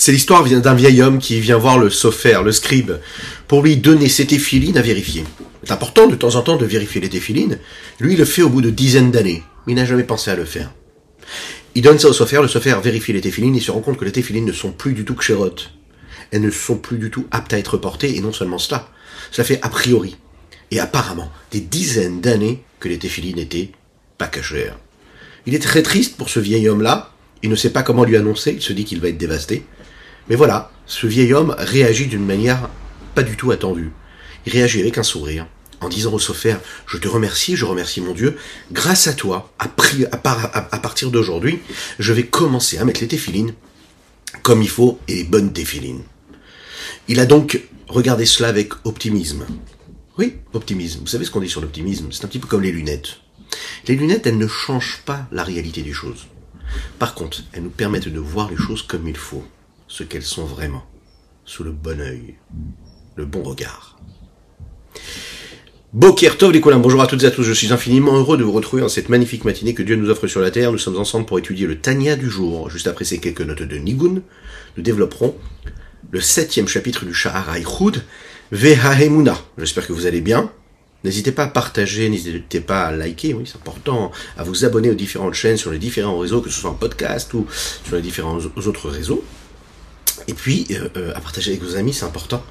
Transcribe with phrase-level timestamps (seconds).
[0.00, 2.92] C'est l'histoire d'un vieil homme qui vient voir le sophère, le scribe,
[3.48, 5.24] pour lui donner ses téphilines à vérifier.
[5.64, 7.58] C'est important de temps en temps de vérifier les téphilines.
[7.98, 9.42] Lui, il le fait au bout de dizaines d'années.
[9.66, 10.72] Mais il n'a jamais pensé à le faire.
[11.74, 14.04] Il donne ça au sophère, le sophère vérifie les téphilines et se rend compte que
[14.04, 15.56] les téphilines ne sont plus du tout ksherot.
[16.30, 18.88] Elles ne sont plus du tout aptes à être portées, et non seulement cela.
[19.32, 20.16] Cela fait a priori,
[20.70, 23.72] et apparemment, des dizaines d'années que les téphilines étaient
[24.16, 24.78] pas cachères.
[25.46, 27.12] Il est très triste pour ce vieil homme-là,
[27.42, 29.64] il ne sait pas comment lui annoncer, il se dit qu'il va être dévasté.
[30.28, 32.68] Mais voilà, ce vieil homme réagit d'une manière
[33.14, 33.90] pas du tout attendue.
[34.46, 35.46] Il réagit avec un sourire,
[35.80, 38.36] en disant au sophère, je te remercie, je remercie mon Dieu,
[38.72, 41.60] grâce à toi, à, partir d'aujourd'hui,
[41.98, 43.54] je vais commencer à mettre les téphilines
[44.42, 46.02] comme il faut et les bonnes téphilines.
[47.08, 49.46] Il a donc regardé cela avec optimisme.
[50.18, 51.00] Oui, optimisme.
[51.00, 52.08] Vous savez ce qu'on dit sur l'optimisme?
[52.10, 53.20] C'est un petit peu comme les lunettes.
[53.86, 56.26] Les lunettes, elles ne changent pas la réalité des choses.
[56.98, 59.44] Par contre, elles nous permettent de voir les choses comme il faut,
[59.88, 60.84] ce qu'elles sont vraiment,
[61.44, 62.36] sous le bon œil,
[63.16, 63.98] le bon regard.
[65.94, 68.52] Boker Tov les bonjour à toutes et à tous, je suis infiniment heureux de vous
[68.52, 70.70] retrouver en cette magnifique matinée que Dieu nous offre sur la terre.
[70.70, 72.68] Nous sommes ensemble pour étudier le Tanya du jour.
[72.68, 74.20] Juste après ces quelques notes de Nigun,
[74.76, 75.34] nous développerons
[76.10, 78.04] le septième chapitre du Shahar Haïchoud,
[78.52, 79.38] Vehahemuna.
[79.56, 80.52] J'espère que vous allez bien.
[81.04, 84.94] N'hésitez pas à partager, n'hésitez pas à liker, oui, c'est important, à vous abonner aux
[84.94, 87.46] différentes chaînes sur les différents réseaux, que ce soit en podcast ou
[87.86, 89.24] sur les différents autres réseaux.
[90.28, 92.44] Et puis, euh, euh, à partager avec vos amis, c'est important.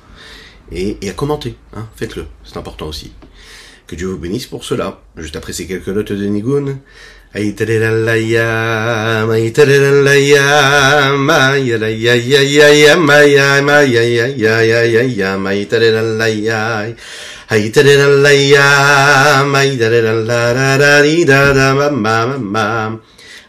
[0.71, 3.13] Et, à commenter, hein, faites-le, c'est important aussi.
[3.85, 4.99] Que Dieu vous bénisse pour cela.
[5.15, 6.79] Juste après ces quelques notes de Nigun.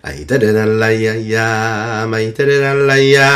[0.08, 3.28] Ay da da la ya ya, may da da la ya,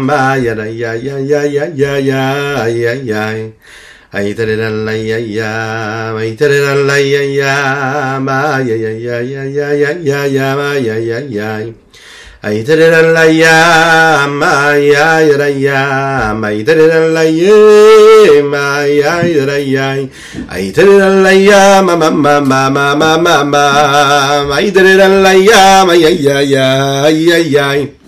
[0.00, 3.24] ma ya da ya ya ya ya ya ya ya ya.
[4.08, 8.90] Ay da da la ya ya, may da da la ya ya, ma ya ya
[8.96, 11.68] ya ya ya ya ya ya ya ya.
[12.40, 20.08] Ay tereran la yam, ay ay yam, ay tereran la yam, ay ay yam,
[20.48, 23.64] ay tereran la yam, ma ma ma ma ma ma ma,
[24.56, 26.56] ay tereran la yam, ay ay ay
[27.28, 27.99] ay ay.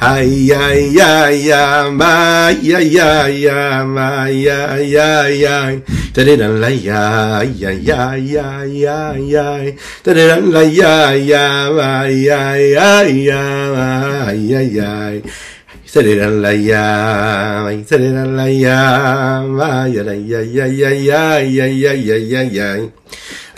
[0.00, 1.28] Ma ya ya
[3.28, 5.76] ya ma ya ya ya
[6.16, 9.46] da da la ya ya ya ya ya ya
[10.00, 13.42] da da la ya ya ma ya ya ya
[13.76, 15.20] ma ya ya
[15.92, 16.84] da da la ya
[17.68, 18.80] da da la ya
[19.44, 22.72] ma ya ya ya ya ya ya ya ya ya ya da da la ya
[22.72, 23.49] ya ay da da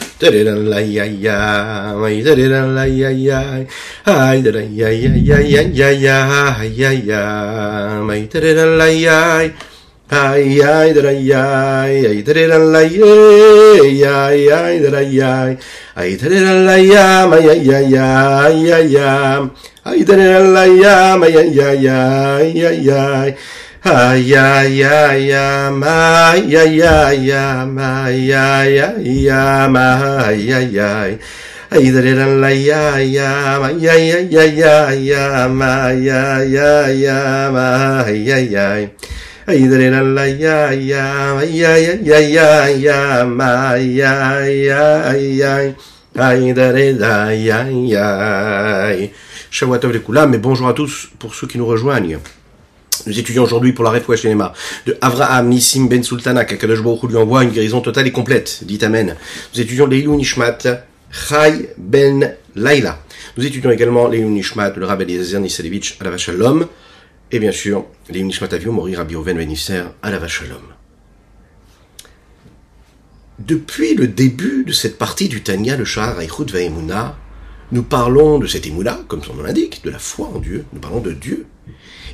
[10.12, 13.00] Ay, ay, da, ay, ay, ay, da, da, la, ay,
[13.80, 15.56] ay, ay, da, ay, ay,
[15.96, 19.50] ay, da, da, la, yam, ay, ay, ay, ay, ay, yam,
[19.88, 23.34] ay, da, da, la, yam, ay, ay, ay, ay, ay, ay,
[23.82, 31.19] ya ya ya ma, ya, ya, ya, ma, ya, ya, ya, ma, ya, ya.
[31.72, 37.50] Ay, da, da, la, ya, ya, ma, ya, ya, ya, ya, ma, ya, ya, ya,
[37.50, 38.87] ma, ya, ya.
[39.50, 45.75] Ay, da, da, la, ya, ya, ma, ya, ya, ya, ya, ma, ya, ya, ya.
[46.14, 48.06] Ay, da, da, ya, ya.
[50.06, 52.20] Koulam, mais bonjour à tous pour ceux qui nous rejoignent.
[53.06, 54.53] Nous étudions aujourd'hui pour la Refouach Shenema
[54.86, 58.78] de Avraham Nissim Ben Sultana, qu'Akadosh Baruch lui envoie une guérison totale et complète, dit
[58.82, 59.16] Amen.
[59.54, 60.58] Nous étudions Leilou Nishmat
[61.10, 62.98] Chai Ben Laila.
[63.36, 66.66] Nous étudions également Leilou Nishmat le Rabbi Eliezer Niselevich à la Shalom,
[67.31, 70.62] et bien sûr Leilou Nishmat Avio Mori Rabbi Oven Benisser à la Shalom.
[73.38, 77.16] Depuis le début de cette partie du Tanya, le Shahar Aichut Vaemuna,
[77.72, 80.81] nous parlons de cette Emouna, comme son nom l'indique, de la foi en Dieu, nous
[80.81, 81.47] parlons de Dieu,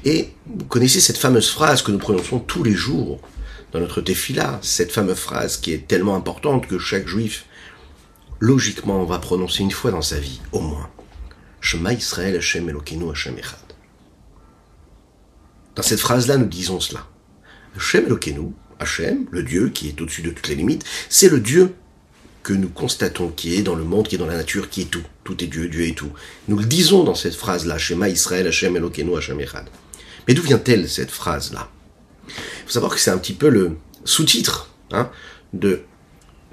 [0.04, 3.20] et vous connaissez cette fameuse phrase que nous prononçons tous les jours
[3.72, 7.44] dans notre défila, cette fameuse phrase qui est tellement importante que chaque juif,
[8.40, 10.88] logiquement, va prononcer une fois dans sa vie, au moins.
[11.60, 13.58] Shema Israël Hashem Elokeinu Hashem Echad.
[15.74, 17.06] Dans cette phrase-là, nous disons cela.
[17.76, 21.74] Hashem Elokeinu, Hashem, le Dieu qui est au-dessus de toutes les limites, c'est le Dieu
[22.42, 24.90] que nous constatons, qui est dans le monde, qui est dans la nature, qui est
[24.90, 25.04] tout.
[25.24, 26.10] Tout est Dieu, Dieu est tout.
[26.46, 29.66] Nous le disons dans cette phrase-là, Shema Israël Hashem Elokeinu Hashem Echad.
[30.28, 31.68] Mais d'où vient-elle cette phrase-là?
[32.28, 32.34] Il
[32.66, 35.10] faut savoir que c'est un petit peu le sous-titre hein,
[35.54, 35.82] de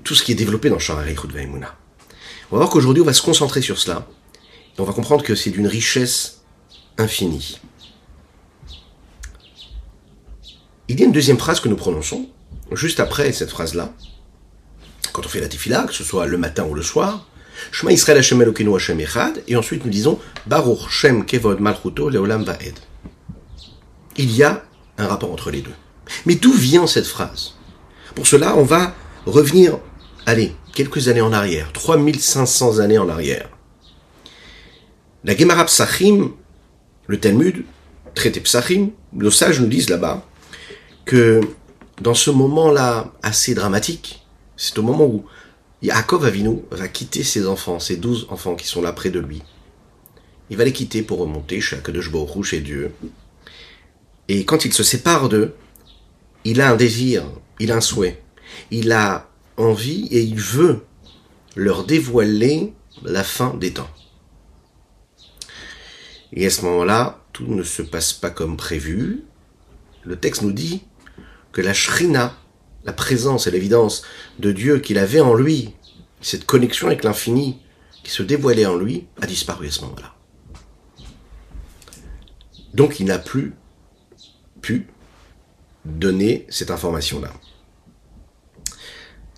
[0.03, 1.75] tout ce qui est développé dans Shara Reichut Vaimuna.
[2.51, 4.07] On va voir qu'aujourd'hui on va se concentrer sur cela,
[4.77, 6.41] on va comprendre que c'est d'une richesse
[6.97, 7.59] infinie.
[10.87, 12.29] il y a une deuxième phrase que nous prononçons,
[12.71, 13.93] juste après cette phrase-là,
[15.11, 17.27] quand on fait la tefila, que ce soit le matin ou le soir,
[17.71, 22.43] Shema Israël Hashem Elokeinu Hashem Echad, et ensuite nous disons Baruch Shem Kevod Malchuto Leolam
[22.43, 22.75] Vaed.
[24.17, 24.63] Il y a
[24.97, 25.73] un rapport entre les deux.
[26.25, 27.55] Mais d'où vient cette phrase?
[28.15, 28.95] Pour cela, on va
[29.25, 29.79] revenir,
[30.25, 33.49] allez, quelques années en arrière, 3500 années en arrière.
[35.23, 36.31] La Gemara Psachim,
[37.07, 37.65] le Talmud,
[38.13, 40.23] traité Psachim, nos sages nous disent là-bas
[41.05, 41.41] que
[42.01, 44.25] dans ce moment-là assez dramatique,
[44.55, 45.25] c'est au moment où
[45.81, 49.41] Yaakov Avinu va quitter ses enfants, ses douze enfants qui sont là près de lui.
[50.49, 52.93] Il va les quitter pour remonter chez Akadosh Baruch chez Dieu.
[54.27, 55.55] Et quand il se sépare d'eux,
[56.43, 57.25] il a un désir,
[57.59, 58.23] il a un souhait,
[58.71, 60.83] il a envie et il veut
[61.55, 62.73] leur dévoiler
[63.03, 63.89] la fin des temps.
[66.33, 69.23] Et à ce moment-là, tout ne se passe pas comme prévu.
[70.03, 70.83] Le texte nous dit
[71.51, 72.35] que la shrina,
[72.83, 74.03] la présence et l'évidence
[74.39, 75.73] de Dieu qu'il avait en lui,
[76.21, 77.59] cette connexion avec l'infini
[78.03, 80.13] qui se dévoilait en lui, a disparu à ce moment-là.
[82.73, 83.53] Donc il n'a plus
[84.65, 84.87] pu
[85.85, 87.31] donner cette information-là.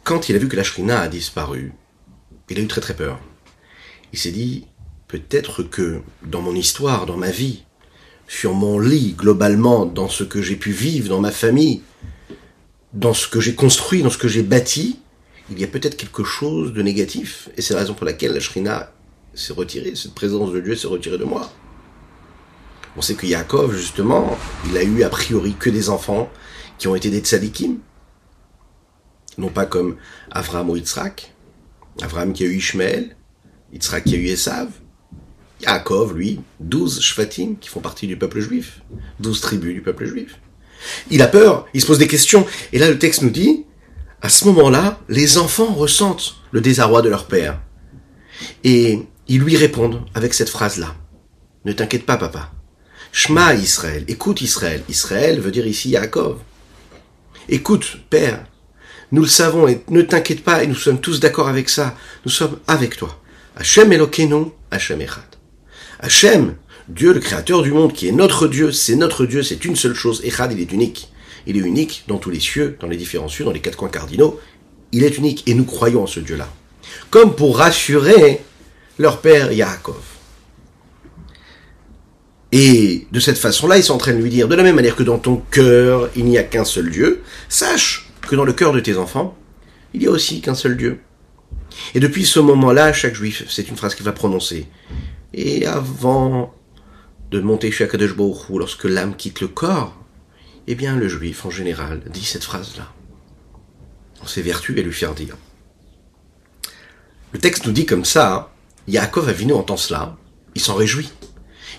[0.06, 1.74] Quand il a vu que la Shrina a disparu,
[2.50, 3.20] il a eu très très peur.
[4.14, 4.68] Il s'est dit,
[5.10, 7.64] peut-être que dans mon histoire, dans ma vie,
[8.30, 11.82] sur mon lit, globalement, dans ce que j'ai pu vivre, dans ma famille,
[12.94, 15.00] dans ce que j'ai construit, dans ce que j'ai bâti,
[15.52, 17.50] il y a peut-être quelque chose de négatif.
[17.58, 18.94] Et c'est la raison pour laquelle la Shrina
[19.34, 21.52] s'est retirée, cette présence de Dieu s'est retirée de moi.
[22.98, 24.36] On sait que Yaakov, justement,
[24.66, 26.32] il a eu a priori que des enfants
[26.80, 27.78] qui ont été des tzadikim.
[29.38, 29.98] Non pas comme
[30.32, 31.32] Avram ou Yitzhak.
[32.02, 33.16] Avram qui a eu Ishmael,
[33.72, 34.70] Yitzhak qui a eu Esav.
[35.62, 38.82] Yaakov, lui, douze shvatim qui font partie du peuple juif.
[39.20, 40.40] Douze tribus du peuple juif.
[41.12, 42.48] Il a peur, il se pose des questions.
[42.74, 43.66] Et là, le texte nous dit,
[44.24, 47.62] à ce moment-là, les enfants ressentent le désarroi de leur père.
[48.64, 50.96] Et ils lui répondent avec cette phrase-là.
[51.66, 52.52] Ne t'inquiète pas, papa.
[53.12, 54.04] Shema Israël.
[54.08, 54.84] Écoute Israël.
[54.90, 56.38] Israël veut dire ici Yaakov.
[57.50, 58.46] Écoute, père.
[59.12, 61.96] Nous le savons et ne t'inquiète pas et nous sommes tous d'accord avec ça.
[62.26, 63.20] Nous sommes avec toi.
[63.56, 65.24] Hachem Elokeinu, Hachem Echad.
[66.00, 66.56] Hachem,
[66.90, 69.94] Dieu, le créateur du monde, qui est notre Dieu, c'est notre Dieu, c'est une seule
[69.94, 70.22] chose.
[70.26, 71.10] Echad, il est unique.
[71.46, 73.90] Il est unique dans tous les cieux, dans les différents cieux, dans les quatre coins
[73.90, 74.40] cardinaux.
[74.92, 76.50] Il est unique et nous croyons en ce Dieu-là.
[77.10, 78.42] Comme pour rassurer
[78.98, 80.17] leur père Yaakov.
[82.52, 84.96] Et de cette façon-là, ils sont en train de lui dire, de la même manière
[84.96, 88.74] que dans ton cœur, il n'y a qu'un seul Dieu, sache que dans le cœur
[88.74, 89.38] de tes enfants,
[89.94, 91.00] il y a aussi qu'un seul Dieu.
[91.94, 94.68] Et depuis ce moment-là, chaque juif, c'est une phrase qu'il va prononcer.
[95.34, 96.54] Et avant
[97.32, 98.16] de monter chez Akadosh
[98.50, 99.96] lorsque l'âme quitte le corps,
[100.68, 102.92] eh bien le juif en général dit cette phrase-là.
[104.22, 105.36] On ses vertus à lui faire dire.
[107.34, 108.48] Le texte nous dit comme ça, hein,
[108.88, 110.18] Yaakov Avinu entend cela,
[110.56, 111.12] il s'en réjouit.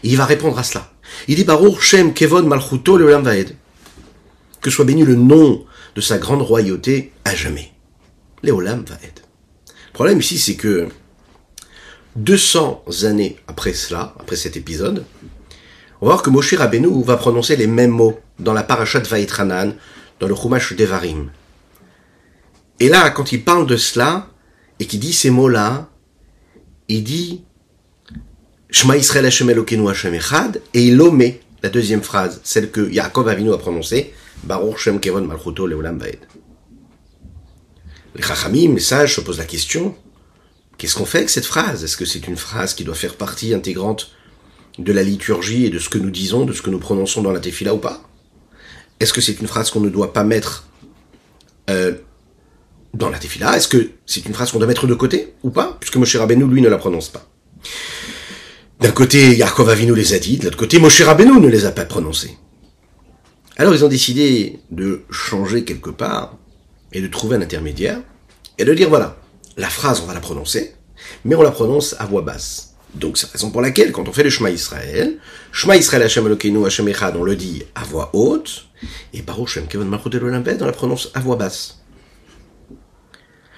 [0.03, 0.91] Il va répondre à cela.
[1.27, 3.57] Il dit Baruch Shem Kevon Malchuto le Vaed.
[4.61, 5.65] Que soit béni le nom
[5.95, 7.73] de sa grande royauté à jamais.
[8.43, 9.21] Léolam Vaed.
[9.89, 10.89] Le problème ici, c'est que
[12.17, 15.05] 200 années après cela, après cet épisode,
[16.01, 19.75] on va voir que Moshe Rabbeinu va prononcer les mêmes mots dans la parashat Vaïtranan,
[20.21, 21.31] dans le Chumash Devarim.
[22.81, 24.29] Et là, quand il parle de cela,
[24.79, 25.89] et qu'il dit ces mots-là,
[26.87, 27.45] il dit
[28.71, 33.27] Shema Israël Hashem Elokeinu Hashem Echad, et il omet la deuxième phrase, celle que Yaakov
[33.29, 34.13] Avinu a prononcée,
[34.45, 36.19] Baruch Shem Kevon Malchuto Leolam Vaed.
[38.15, 39.95] Les Chachamim, les sages, se posent la question,
[40.77, 41.83] qu'est-ce qu'on fait avec cette phrase?
[41.83, 44.13] Est-ce que c'est une phrase qui doit faire partie intégrante
[44.79, 47.33] de la liturgie et de ce que nous disons, de ce que nous prononçons dans
[47.33, 48.03] la tefila ou pas?
[49.01, 50.69] Est-ce que c'est une phrase qu'on ne doit pas mettre
[51.71, 51.95] euh,
[52.93, 53.57] dans la tefila?
[53.57, 55.77] Est-ce que c'est une phrase qu'on doit mettre de côté ou pas?
[55.81, 57.27] Puisque Moshe Rabbeinu, lui, ne la prononce pas.
[58.81, 61.73] D'un côté, Yaakov Avinu les a dit, de l'autre côté, Moshe Rabbeinu ne les a
[61.73, 62.39] pas prononcés.
[63.57, 66.37] Alors ils ont décidé de changer quelque part
[66.93, 68.01] et de trouver un intermédiaire
[68.57, 69.17] et de dire voilà,
[69.57, 70.75] la phrase on va la prononcer,
[71.25, 72.75] mais on la prononce à voix basse.
[72.95, 75.19] Donc c'est la raison pour laquelle, quand on fait le Shema Israël,
[75.51, 78.69] Shema Israël Hashem Elokeinu Hashem Echad, on le dit à voix haute,
[79.13, 81.78] et Baruch Shem Kevon Malchut on la prononce à voix basse.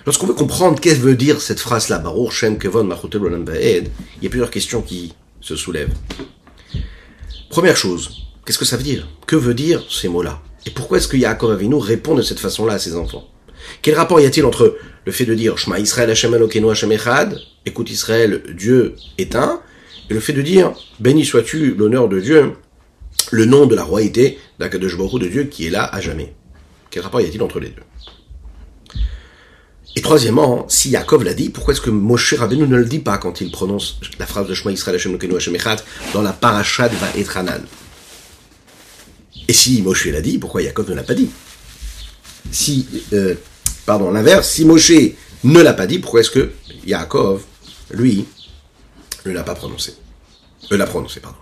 [0.06, 3.90] Lorsqu'on veut comprendre qu'est-ce que veut dire cette phrase-là, Baruch Shem Kevon Malchut il
[4.22, 5.94] y a plusieurs questions qui se soulèvent.
[7.50, 9.08] Première chose, qu'est-ce que ça veut dire?
[9.26, 10.40] Que veut dire ces mots-là?
[10.66, 13.28] Et pourquoi est-ce que Yaakov Avinu répond de cette façon-là à ses enfants?
[13.82, 17.38] Quel rapport y a-t-il entre le fait de dire Shema Israël Hashem Elokeinu Hashem Echad,
[17.66, 19.60] écoute Israël, Dieu est un,
[20.08, 22.52] et le fait de dire béni sois-tu l'honneur de Dieu,
[23.30, 26.34] le nom de la royauté d'Akadosh de Dieu qui est là à jamais.
[26.90, 27.82] Quel rapport y a-t-il entre les deux?
[29.96, 33.18] Et troisièmement, si Yaakov l'a dit, pourquoi est-ce que Moshe Rabbeinu ne le dit pas
[33.18, 35.56] quand il prononce la phrase de Shema Israël Hashem Lokenu Hashem
[36.14, 37.62] dans la paracha de Vaetranan
[39.48, 41.30] Et si Moshe l'a dit, pourquoi Yaakov ne l'a pas dit?
[42.52, 43.34] Si, euh,
[43.84, 44.92] pardon, l'inverse, si Moshe
[45.42, 46.52] ne l'a pas dit, pourquoi est-ce que
[46.86, 47.42] Yaakov,
[47.90, 48.26] lui,
[49.26, 49.94] ne l'a pas prononcé?
[50.70, 51.38] Euh, l'a prononcé, pardon.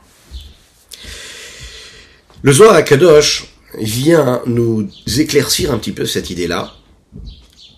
[2.40, 3.44] Le Zohar Kadosh
[3.78, 4.88] vient nous
[5.18, 6.77] éclaircir un petit peu cette idée-là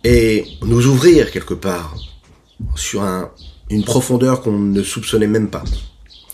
[0.05, 1.97] et nous ouvrir quelque part
[2.77, 3.31] sur un,
[3.69, 5.65] une profondeur qu'on ne soupçonnait même pas.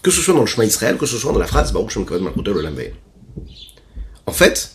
[0.02, 2.04] Que ce soit dans le chemin Israël, que ce soit dans la phrase Baruch Shem.
[4.26, 4.73] En fait,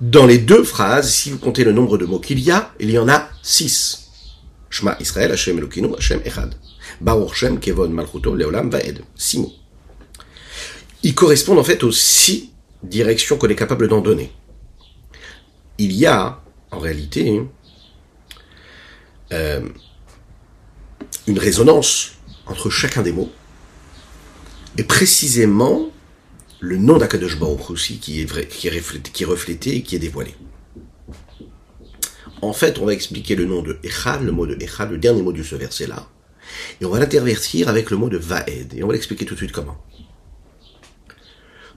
[0.00, 2.90] dans les deux phrases, si vous comptez le nombre de mots qu'il y a, il
[2.90, 4.10] y en a six.
[4.70, 6.54] Shema Israël, Hashem Elokinu, Hashem Echad.
[7.00, 9.02] Baruch Shem Kevod Malchuto Leolam Vaed.
[9.14, 9.52] Six mots.
[11.02, 12.50] Ils correspondent en fait aux six
[12.82, 14.32] directions qu'on est capable d'en donner.
[15.78, 17.42] Il y a, en réalité,
[19.32, 19.60] euh,
[21.26, 22.12] une résonance
[22.46, 23.30] entre chacun des mots,
[24.76, 25.90] et précisément
[26.60, 27.36] le nom d'Akadosh
[27.68, 30.34] aussi qui est, vrai, qui, est qui est reflété et qui est dévoilé.
[32.40, 35.22] En fait, on va expliquer le nom de Echad, le mot de Echad, le dernier
[35.22, 36.08] mot de ce verset-là,
[36.80, 39.38] et on va l'intervertir avec le mot de Vaed, et on va l'expliquer tout de
[39.38, 39.78] suite comment.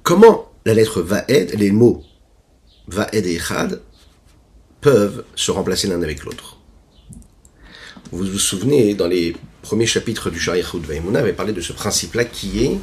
[0.04, 2.04] Comment la lettre Vaed, les mots
[2.88, 3.82] Vaed et Echad
[4.82, 6.55] peuvent se remplacer l'un avec l'autre
[8.12, 12.26] Vous vous souvenez, dans les premiers chapitres du Shariach Vaimuna, avait parlé de ce principe-là
[12.26, 12.78] qui est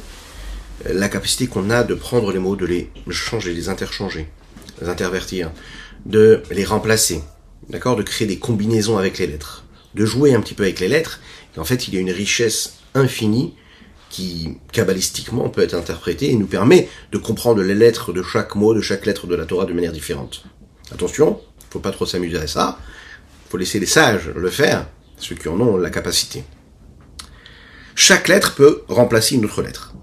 [0.91, 4.27] la capacité qu'on a de prendre les mots, de les changer, les interchanger,
[4.81, 5.51] les intervertir,
[6.05, 7.21] de les remplacer,
[7.69, 9.63] d'accord, de créer des combinaisons avec les lettres,
[9.95, 11.21] de jouer un petit peu avec les lettres.
[11.55, 13.53] Et en fait, il y a une richesse infinie
[14.09, 18.73] qui, kabbalistiquement, peut être interprétée et nous permet de comprendre les lettres de chaque mot,
[18.73, 20.43] de chaque lettre de la Torah de manière différente.
[20.91, 21.39] Attention,
[21.69, 22.77] faut pas trop s'amuser à ça.
[23.49, 24.87] Faut laisser les sages le faire,
[25.23, 26.43] ceux qui en ont la capacité.
[27.95, 29.93] Chaque lettre peut remplacer une autre lettre.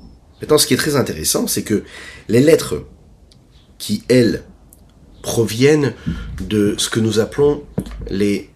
[0.40, 1.84] Maintenant, ce qui est très intéressant, c'est que
[2.28, 2.84] les lettres
[3.78, 4.44] qui, elles,
[5.22, 5.94] proviennent
[6.40, 7.62] de ce que nous appelons
[8.08, 8.50] les,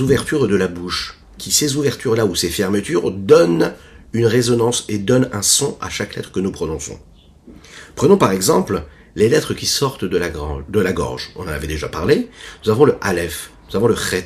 [0.00, 3.74] ouvertures de la bouche, qui ces ouvertures-là ou ces fermetures donnent
[4.12, 6.98] une résonance et donnent un son à chaque lettre que nous prononçons.
[7.96, 11.32] Prenons par exemple les lettres qui sortent de la, de la gorge.
[11.36, 12.30] On en avait déjà parlé.
[12.64, 14.24] Nous avons le Aleph, nous avons le Chet,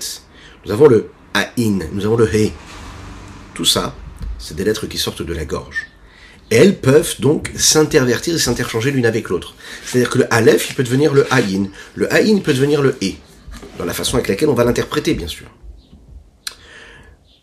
[0.64, 2.53] nous avons le Aïn, nous avons le He.
[3.55, 3.95] Tout ça,
[4.38, 5.88] c'est des lettres qui sortent de la gorge.
[6.50, 9.57] Elles peuvent donc s'intervertir et s'interchanger l'une avec l'autre.
[9.85, 11.71] C'est-à-dire que le Aleph, peut devenir le Aïn.
[11.97, 13.14] Le Aïn peut devenir le E.
[13.79, 15.47] Dans la façon avec laquelle on va l'interpréter, bien sûr.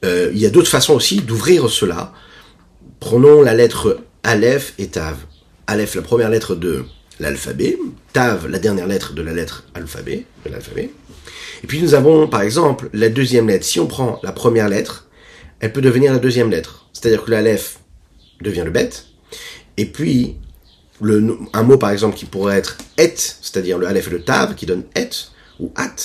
[0.06, 2.14] Euh, il y a d'autres façons aussi d'ouvrir cela.
[3.00, 5.18] Prenons la lettre Aleph et Tav.
[5.68, 6.86] Aleph, la première lettre de
[7.20, 7.78] l'alphabet.
[8.14, 10.92] Tav, la dernière lettre de la lettre alphabet, de l'alphabet.
[11.64, 13.66] Et puis nous avons, par exemple, la deuxième lettre.
[13.66, 15.08] Si on prend la première lettre,
[15.60, 16.90] elle peut devenir la deuxième lettre.
[16.94, 17.80] C'est-à-dire que l'Aleph
[18.42, 19.06] devient le bête.
[19.78, 20.38] Et puis,
[21.54, 24.66] un mot par exemple qui pourrait être et, c'est-à-dire le aleph et le tav, qui
[24.66, 25.10] donne et
[25.60, 25.96] ou at,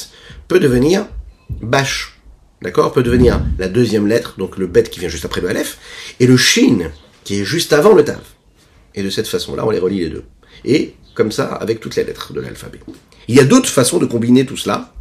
[0.49, 1.07] peut devenir
[1.51, 2.19] bash.
[2.63, 2.93] D'accord?
[2.93, 5.79] Peut devenir la deuxième lettre, donc le bet qui vient juste après le aleph,
[6.21, 6.91] et le shin,
[7.25, 8.21] qui est juste avant le tav.
[8.95, 10.25] Et de cette façon-là, on les relie les deux.
[10.65, 12.81] Et comme ça, avec toutes les lettres de l'alphabet.
[13.29, 14.95] Il y a d'autres façons de combiner tout cela.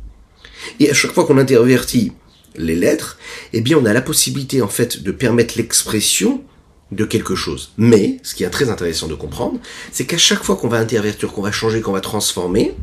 [0.80, 2.14] Et à chaque fois qu'on intervertit
[2.56, 3.18] les lettres,
[3.54, 6.44] eh bien, on a la possibilité, en fait, de permettre l'expression
[6.92, 7.74] de quelque chose.
[7.78, 9.60] Mais, ce qui est très intéressant de comprendre,
[9.92, 12.76] c'est qu'à chaque fois qu'on va intervertir, qu'on va changer, qu'on va transformer,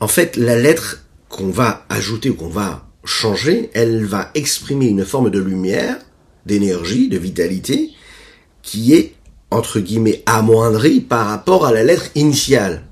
[0.00, 5.04] en fait, la lettre qu'on va ajouter ou qu'on va changer, elle va exprimer une
[5.04, 5.96] forme de lumière,
[6.44, 7.90] d'énergie, de vitalité,
[8.62, 9.14] qui est,
[9.50, 12.84] entre guillemets, amoindrie par rapport à la lettre initiale.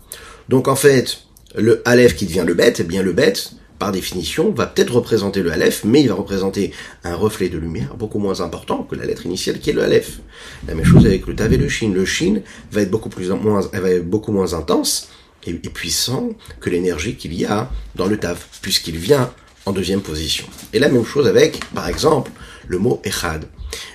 [0.48, 1.23] Donc, en fait,
[1.56, 5.42] le Aleph qui devient le bête, eh bien, le bête, par définition, va peut-être représenter
[5.42, 9.04] le Aleph, mais il va représenter un reflet de lumière beaucoup moins important que la
[9.04, 10.20] lettre initiale qui est le Aleph.
[10.68, 11.92] La même chose avec le Tav et le Shin.
[11.92, 12.40] Le Shin
[12.72, 15.08] va être beaucoup, plus, moins, va être beaucoup moins intense
[15.46, 16.30] et, puissant
[16.60, 19.32] que l'énergie qu'il y a dans le Tav, puisqu'il vient
[19.66, 20.46] en deuxième position.
[20.72, 22.30] Et la même chose avec, par exemple,
[22.66, 23.44] le mot Echad.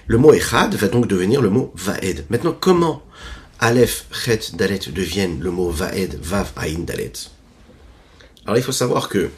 [0.08, 2.26] Le mot Echad va donc devenir le mot Vaed.
[2.30, 3.04] Maintenant, comment
[3.60, 7.14] Aleph, Chet, Dalet deviennent le mot Vaed, Vav, Aïn, Dalet?
[8.50, 9.30] Alors il faut savoir que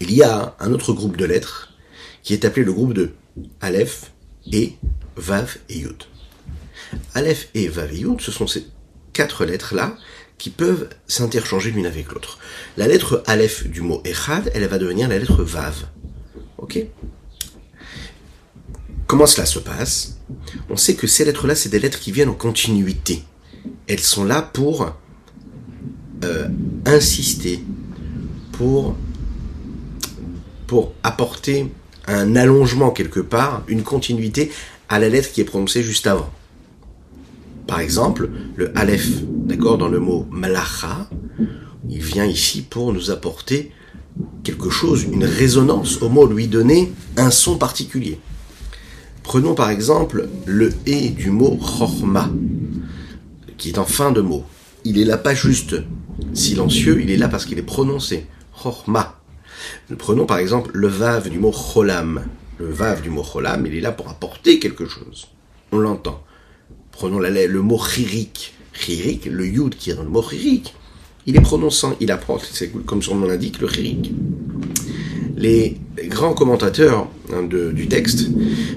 [0.00, 1.74] il y a un autre groupe de lettres
[2.22, 3.10] qui est appelé le groupe de
[3.60, 4.12] Aleph
[4.50, 4.76] et
[5.16, 6.04] Vav et Yud.
[7.12, 8.66] Aleph et Vav et Yud, ce sont ces
[9.12, 9.94] quatre lettres-là
[10.38, 12.38] qui peuvent s'interchanger l'une avec l'autre.
[12.78, 15.88] La lettre Aleph du mot Echad, elle va devenir la lettre Vav.
[16.56, 16.78] Ok?
[19.06, 20.16] Comment cela se passe?
[20.70, 23.22] On sait que ces lettres-là, c'est des lettres qui viennent en continuité.
[23.86, 24.94] elles sont là pour
[26.24, 26.48] euh,
[26.86, 27.62] insister,
[28.58, 28.96] pour,
[31.02, 31.70] apporter
[32.06, 34.50] un allongement quelque part, une continuité
[34.88, 36.30] à la lettre qui est prononcée juste avant.
[37.66, 41.08] Par exemple, le Aleph, d'accord, dans le mot malacha,
[41.88, 43.72] il vient ici pour nous apporter
[44.42, 48.18] quelque chose, une résonance au mot, lui donner un son particulier.
[49.22, 52.30] Prenons par exemple le et du mot chorma,
[53.56, 54.44] qui est en fin de mot.
[54.84, 55.76] Il est là pas juste
[56.32, 58.26] silencieux, il est là parce qu'il est prononcé.
[59.98, 62.26] Prenons par exemple le vav du mot cholam.
[62.58, 65.28] Le vav du mot cholam, il est là pour apporter quelque chose.
[65.72, 66.22] On l'entend.
[66.92, 68.54] Prenons la, le mot chirik.
[68.72, 70.74] Chirik, le yud qui est dans le mot chirik,
[71.26, 72.16] il est prononçant, il
[72.50, 74.12] c'est comme son nom l'indique, le chirik.
[75.36, 78.28] Les grands commentateurs hein, du texte,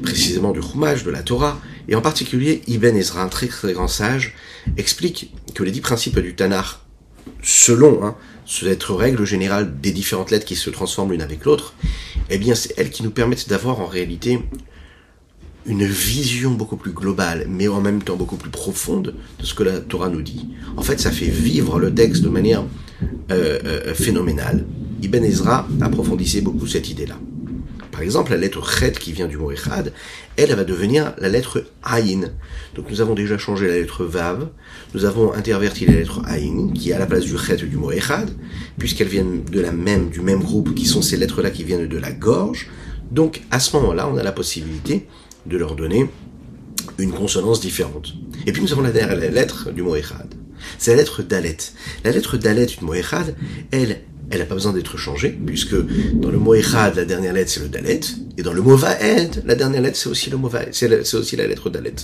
[0.03, 3.87] précisément du Chumash, de la Torah, et en particulier Ibn Ezra, un très très grand
[3.87, 4.35] sage,
[4.77, 6.79] explique que les dix principes du Tanakh,
[7.41, 11.73] selon hein, cette règle générale des différentes lettres qui se transforment l'une avec l'autre,
[12.29, 14.39] eh bien c'est elles qui nous permettent d'avoir en réalité
[15.65, 19.63] une vision beaucoup plus globale, mais en même temps beaucoup plus profonde de ce que
[19.63, 20.47] la Torah nous dit.
[20.75, 22.63] En fait, ça fait vivre le texte de manière
[23.31, 24.65] euh, euh, phénoménale.
[25.03, 27.17] Ibn Ezra approfondissait beaucoup cette idée-là.
[27.91, 29.93] Par exemple, la lettre Chet qui vient du mot Echad,
[30.37, 32.31] elle, va devenir la lettre Aïn.
[32.75, 34.49] Donc nous avons déjà changé la lettre Vav,
[34.93, 37.91] nous avons interverti la lettre Aïn, qui est à la place du Chet du mot
[37.91, 38.29] Echad,
[38.77, 41.97] puisqu'elles viennent de la même, du même groupe, qui sont ces lettres-là qui viennent de
[41.97, 42.69] la gorge.
[43.11, 45.07] Donc à ce moment-là, on a la possibilité
[45.45, 46.09] de leur donner
[46.97, 48.13] une consonance différente.
[48.45, 50.33] Et puis nous avons la dernière lettre du mot Echad.
[50.77, 51.57] C'est la lettre Dalet.
[52.03, 53.35] La lettre Dalet du mot Echad,
[53.71, 55.75] elle, elle n'a pas besoin d'être changée, puisque
[56.13, 57.99] dans le mot Echad, la dernière lettre c'est le Dalet,
[58.37, 60.37] et dans le mot Vaed, la dernière lettre c'est aussi le
[60.71, 61.95] c'est aussi la lettre Dalet.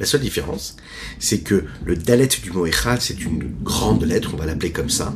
[0.00, 0.76] La seule différence,
[1.18, 4.90] c'est que le Dalet du mot Echad, c'est une grande lettre, on va l'appeler comme
[4.90, 5.14] ça,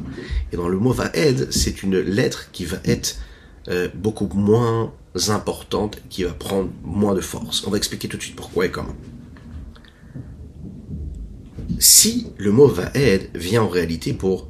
[0.52, 3.16] et dans le mot Vaed, c'est une lettre qui va être
[3.68, 4.92] euh, beaucoup moins
[5.28, 7.64] importante, qui va prendre moins de force.
[7.66, 8.96] On va expliquer tout de suite pourquoi et comment.
[11.78, 14.48] Si le mot Vaed vient en réalité pour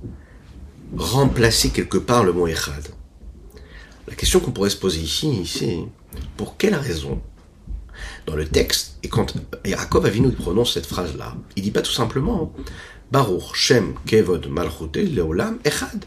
[0.97, 2.89] remplacer quelque part le mot Echad,
[4.09, 5.79] la question qu'on pourrait se poser ici, c'est
[6.37, 7.21] pour quelle raison
[8.27, 12.53] dans le texte, et quand Yaakov Avinu prononce cette phrase-là, il dit pas tout simplement
[13.11, 16.05] Baruch Shem Kevod Malchute Leolam Echad.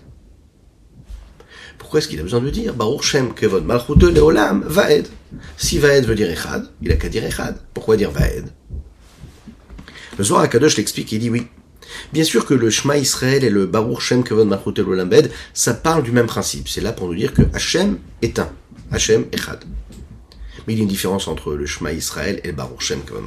[1.77, 5.07] Pourquoi est-ce qu'il a besoin de dire Baruch Shem Kevod Malchute Leolam Vaed?
[5.57, 7.57] Si Vaed veut dire Echad, il a qu'à dire Echad.
[7.73, 8.49] Pourquoi dire Vaed?
[10.17, 11.47] Le Zohar Akadosh l'explique, il dit oui.
[12.13, 16.11] Bien sûr que le Shema Israël et le Baruch Shem Kevod Vaed, ça parle du
[16.11, 16.67] même principe.
[16.67, 18.49] C'est là pour nous dire que Hachem est un.
[18.91, 19.63] Hachem Echad.
[20.67, 23.23] Mais il y a une différence entre le Shema Israël et le Baruch Shem Kevod.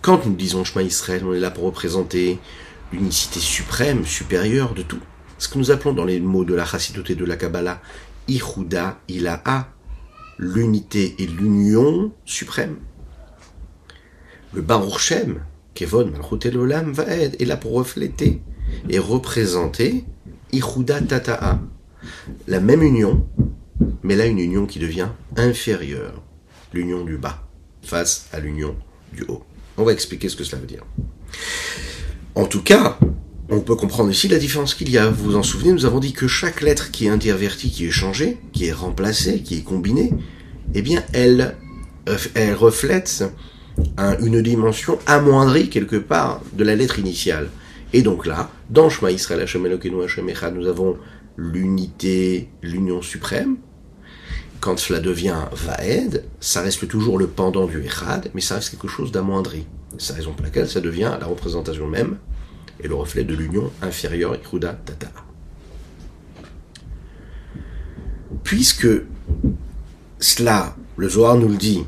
[0.00, 2.38] Quand nous disons Shema Israël, on est là pour représenter
[2.92, 5.00] l'unicité suprême, supérieure de tout
[5.38, 7.80] ce que nous appelons dans les mots de la Chassidut et de la Kabbalah,
[8.28, 9.68] Ihuda Ilaha,
[10.38, 12.76] l'unité et l'union suprême.
[14.52, 15.40] Le Baruch Shem,
[15.74, 18.40] Kevon Malchut Elolam Vaed, est là pour refléter
[18.88, 20.04] et représenter
[20.52, 21.60] Ihuda Tata'a,
[22.46, 23.26] la même union,
[24.02, 26.22] mais là une union qui devient inférieure,
[26.72, 27.46] l'union du bas,
[27.82, 28.76] face à l'union
[29.12, 29.42] du haut.
[29.76, 30.84] On va expliquer ce que cela veut dire.
[32.36, 32.98] En tout cas,
[33.48, 35.10] on peut comprendre ici la différence qu'il y a.
[35.10, 37.90] Vous vous en souvenez, nous avons dit que chaque lettre qui est intervertie, qui est
[37.90, 40.12] changée, qui est remplacée, qui est combinée,
[40.74, 41.56] eh bien, elle,
[42.08, 43.24] euh, elle reflète
[44.20, 47.48] une dimension amoindrie quelque part de la lettre initiale.
[47.92, 50.96] Et donc là, dans Shema Israël Hashem Elokeinu Hashem Echad, nous avons
[51.36, 53.56] l'unité, l'union suprême.
[54.60, 58.88] Quand cela devient Vaed, ça reste toujours le pendant du Echad, mais ça reste quelque
[58.88, 59.66] chose d'amoindri.
[59.98, 62.16] C'est la raison pour laquelle ça devient la représentation même
[62.82, 65.12] et le reflet de l'union inférieure Iruda Tata.
[68.42, 68.88] Puisque
[70.18, 71.84] cela, le Zohar nous le dit,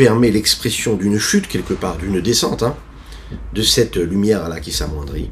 [0.00, 2.74] permet l'expression d'une chute quelque part, d'une descente, hein,
[3.52, 5.30] de cette lumière-là qui s'amoindrit.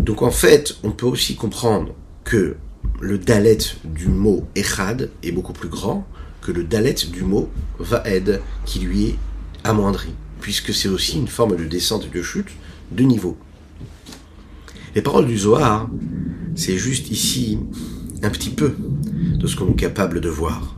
[0.00, 2.56] Donc en fait, on peut aussi comprendre que
[3.00, 6.04] le dalet du mot echad est beaucoup plus grand
[6.42, 7.48] que le dalet du mot
[7.78, 9.18] vaed qui lui est
[9.62, 10.08] amoindri,
[10.40, 12.50] puisque c'est aussi une forme de descente et de chute
[12.90, 13.36] de niveau.
[14.96, 15.88] Les paroles du Zohar,
[16.56, 17.60] c'est juste ici
[18.24, 18.74] un petit peu
[19.36, 20.77] de ce qu'on est capable de voir.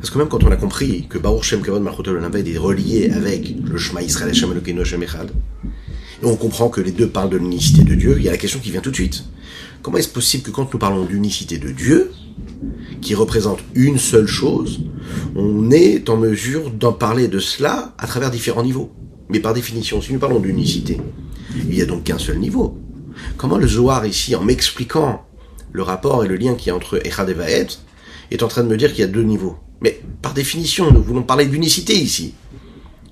[0.00, 3.54] Parce que même quand on a compris que Baruch Shem Kavod Malchut est relié avec
[3.64, 5.30] le Shema Israël Hashem Elokeinu Hashem Echad,
[6.22, 8.38] et on comprend que les deux parlent de l'unicité de Dieu, il y a la
[8.38, 9.24] question qui vient tout de suite.
[9.82, 12.10] Comment est-ce possible que quand nous parlons d'unicité de Dieu,
[13.02, 14.80] qui représente une seule chose,
[15.34, 18.92] on est en mesure d'en parler de cela à travers différents niveaux?
[19.28, 21.00] Mais par définition, si nous parlons d'unicité,
[21.54, 22.78] il n'y a donc qu'un seul niveau.
[23.36, 25.26] Comment le Zohar ici, en m'expliquant
[25.72, 27.70] le rapport et le lien qui est entre Echad et Vaed,
[28.30, 29.56] est en train de me dire qu'il y a deux niveaux?
[29.80, 32.34] Mais par définition, nous voulons parler d'unicité ici.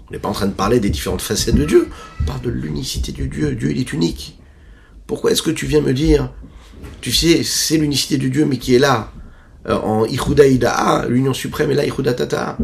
[0.08, 1.88] On n'est pas en train de parler des différentes facettes de Dieu,
[2.20, 3.54] on parle de l'unicité du Dieu.
[3.54, 4.38] Dieu, il est unique.
[5.06, 6.32] Pourquoi est-ce que tu viens me dire,
[7.00, 9.12] tu sais, c'est l'unicité du Dieu, mais qui est là,
[9.66, 12.58] euh, en Ihuda l'union suprême, et là Ihuda Tata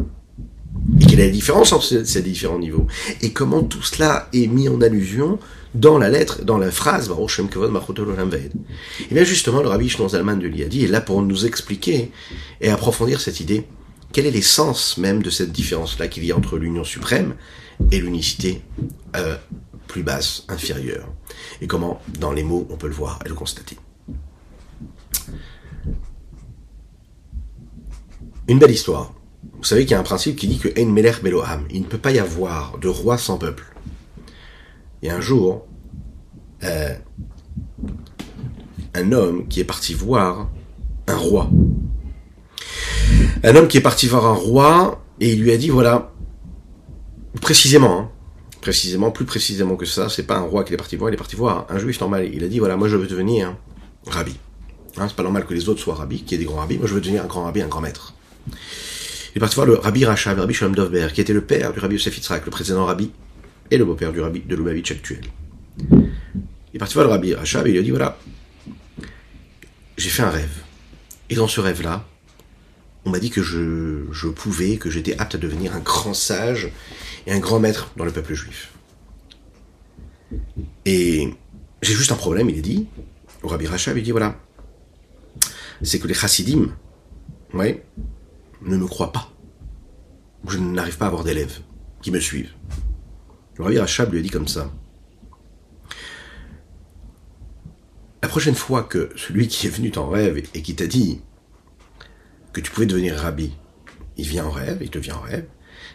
[1.00, 2.86] Et quelle est la différence entre ces différents niveaux?
[3.22, 5.38] Et comment tout cela est mis en allusion
[5.74, 7.10] dans la lettre, dans la phrase,
[9.10, 12.10] Et bien justement, le rabbi Shnon Zalman de l'Iadi est là pour nous expliquer
[12.60, 13.64] et approfondir cette idée.
[14.12, 17.36] Quel est l'essence même de cette différence-là qu'il y a entre l'union suprême
[17.92, 18.62] et l'unicité
[19.16, 19.36] euh,
[19.86, 21.08] plus basse, inférieure?
[21.60, 23.76] Et comment, dans les mots, on peut le voir et le constater?
[28.48, 29.14] Une belle histoire.
[29.58, 31.20] Vous savez qu'il y a un principe qui dit que Ein Melech
[31.70, 33.64] il ne peut pas y avoir de roi sans peuple.
[35.02, 35.66] Et un jour,
[36.64, 36.94] euh,
[38.94, 40.50] un homme qui est parti voir
[41.06, 41.48] un roi.
[43.42, 46.12] Un homme qui est parti voir un roi et il lui a dit voilà,
[47.40, 48.10] précisément, hein,
[48.60, 51.16] précisément, plus précisément que ça, c'est pas un roi qui est parti voir, il est
[51.16, 52.28] parti voir un juif normal.
[52.32, 53.56] Il a dit voilà, moi je veux devenir
[54.06, 54.36] rabbi.
[54.98, 56.76] Hein, c'est pas normal que les autres soient rabbis, qu'il y ait des grands rabbis.
[56.76, 58.14] Moi je veux devenir un grand rabbi, un grand maître.
[59.34, 61.72] Il est parti voir le rabbi Racha, le rabbi Shalom Dovber, qui était le père
[61.72, 63.10] du rabbi Yosef Yitzhak, le précédent rabbi
[63.70, 65.22] et le beau-père du rabbi de Lubavitch actuel.
[65.90, 66.10] Il
[66.74, 68.18] est parti voir le rabbi Rachab et il lui a dit voilà,
[69.96, 70.62] j'ai fait un rêve.
[71.30, 72.04] Et dans ce rêve-là,
[73.04, 76.70] on m'a dit que je, pouvais, que j'étais apte à devenir un grand sage
[77.26, 78.72] et un grand maître dans le peuple juif.
[80.84, 81.32] Et
[81.82, 82.86] j'ai juste un problème, il est dit,
[83.42, 84.38] au rabbi Rachab, il dit voilà,
[85.82, 86.76] c'est que les chassidim,
[87.54, 87.84] ouais,
[88.62, 89.32] ne me croient pas.
[90.46, 91.60] Je n'arrive pas à avoir d'élèves
[92.02, 92.52] qui me suivent.
[93.56, 94.70] Le rabbi Rachab lui a dit comme ça.
[98.22, 101.22] La prochaine fois que celui qui est venu t'en rêve et qui t'a dit
[102.52, 103.52] que tu pouvais devenir rabbi,
[104.16, 105.46] il vient en rêve, il te vient en rêve,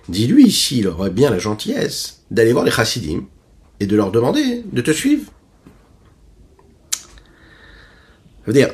[0.10, 3.28] dis-lui s'il aurait bien la gentillesse d'aller voir les chassidim
[3.80, 5.32] et de leur demander de te suivre.
[6.92, 8.74] Ça veut dire,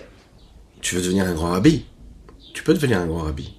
[0.81, 1.85] tu veux devenir un grand rabbi,
[2.53, 3.57] tu peux devenir un grand rabbi.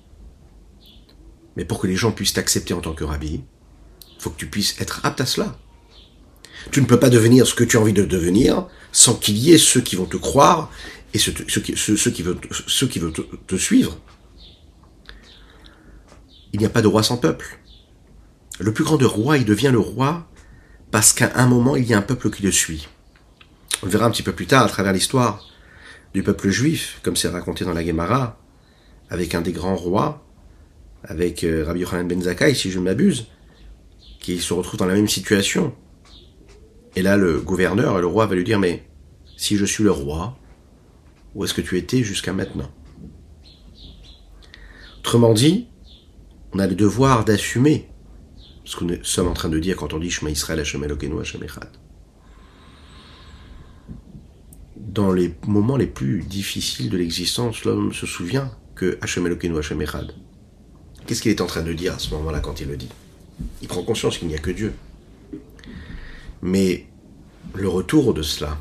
[1.56, 3.42] Mais pour que les gens puissent t'accepter en tant que rabbi,
[4.18, 5.58] faut que tu puisses être apte à cela.
[6.70, 9.52] Tu ne peux pas devenir ce que tu as envie de devenir sans qu'il y
[9.52, 10.70] ait ceux qui vont te croire
[11.14, 12.40] et ceux, qui, veulent,
[13.46, 13.98] te, suivre.
[16.53, 17.59] Il n'y a pas de roi sans peuple.
[18.59, 20.29] Le plus grand de rois, il devient le roi
[20.90, 22.88] parce qu'à un moment, il y a un peuple qui le suit.
[23.83, 25.46] On verra un petit peu plus tard à travers l'histoire
[26.14, 28.38] du peuple juif, comme c'est raconté dans la Gemara,
[29.11, 30.27] avec un des grands rois,
[31.05, 33.27] avec euh, Rabbi Yochanan ben Zakkai, si je ne m'abuse,
[34.20, 35.75] qui se retrouve dans la même situation.
[36.94, 38.85] Et là, le gouverneur et le roi va lui dire, mais
[39.37, 40.38] si je suis le roi,
[41.35, 42.71] où est-ce que tu étais jusqu'à maintenant?
[44.99, 45.66] Autrement dit,
[46.53, 47.88] on a le devoir d'assumer
[48.64, 51.21] ce que nous sommes en train de dire quand on dit Shema Israël Hashem Elokeinu
[51.21, 51.68] Hashem Echad.
[54.77, 59.81] Dans les moments les plus difficiles de l'existence, l'homme se souvient que Hashem Elokeinu Hashem
[59.83, 60.14] Echad.
[61.07, 62.88] Qu'est-ce qu'il est en train de dire à ce moment-là quand il le dit?
[63.61, 64.73] Il prend conscience qu'il n'y a que Dieu.
[66.42, 66.87] Mais
[67.55, 68.59] le retour de cela,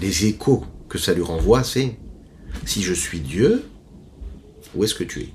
[0.00, 1.96] les échos que ça lui renvoie, c'est
[2.64, 3.64] si je suis Dieu,
[4.74, 5.28] où est-ce que tu es?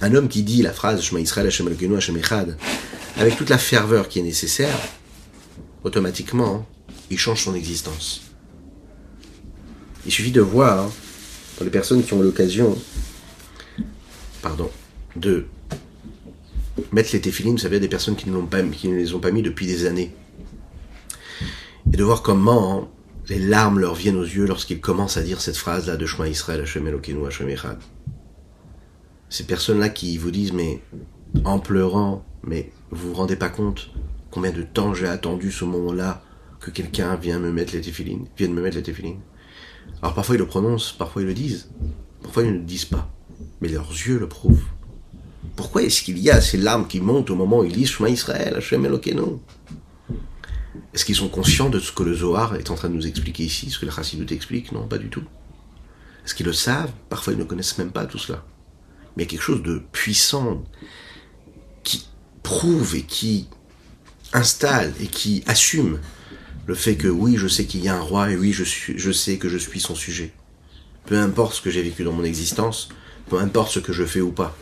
[0.00, 2.56] Un homme qui dit la phrase Shema Israël Hashem Echad
[3.16, 4.76] avec toute la ferveur qui est nécessaire,
[5.84, 6.66] automatiquement,
[7.10, 8.22] il change son existence.
[10.06, 10.92] Il suffit de voir, hein,
[11.56, 12.76] pour les personnes qui ont l'occasion,
[14.40, 14.70] pardon,
[15.14, 15.46] de
[16.90, 19.30] mettre les téphilines, ça veut dire des personnes qui ne, qui ne les ont pas
[19.30, 20.12] mis depuis des années.
[21.92, 22.90] Et de voir comment
[23.28, 26.60] les larmes leur viennent aux yeux lorsqu'ils commencent à dire cette phrase-là de Shema Israël,
[26.60, 27.78] Hashem Elokeinu, Hashem Echad.
[29.28, 30.82] Ces personnes-là qui vous disent, mais
[31.44, 33.90] en pleurant, mais vous vous rendez pas compte
[34.30, 36.22] combien de temps j'ai attendu ce moment-là
[36.60, 39.16] que quelqu'un vienne me mettre les téphilines, vienne me mettre les.
[40.00, 41.70] Alors parfois ils le prononcent, parfois ils le disent,
[42.22, 43.10] parfois ils ne le disent pas,
[43.60, 44.64] mais leurs yeux le prouvent.
[45.56, 48.08] Pourquoi est-ce qu'il y a ces larmes qui montent au moment où ils lisent Shema
[48.08, 49.38] Israël, Hashem Elokeinu?
[50.94, 53.44] Est-ce qu'ils sont conscients de ce que le Zohar est en train de nous expliquer
[53.44, 55.24] ici, ce que la Chassidut explique Non, pas du tout.
[56.24, 56.92] Est-ce qu'ils le savent?
[57.08, 58.44] Parfois ils ne connaissent même pas tout cela.
[59.16, 60.64] Mais il y a quelque chose de puissant
[61.82, 62.06] qui
[62.42, 63.48] prouve et qui
[64.32, 66.00] installe et qui assume
[66.66, 69.36] le fait que oui, je sais qu'il y a un roi et oui, je sais
[69.36, 70.32] que je suis son sujet.
[71.06, 72.88] Peu importe ce que j'ai vécu dans mon existence,
[73.28, 74.56] peu importe ce que je fais ou pas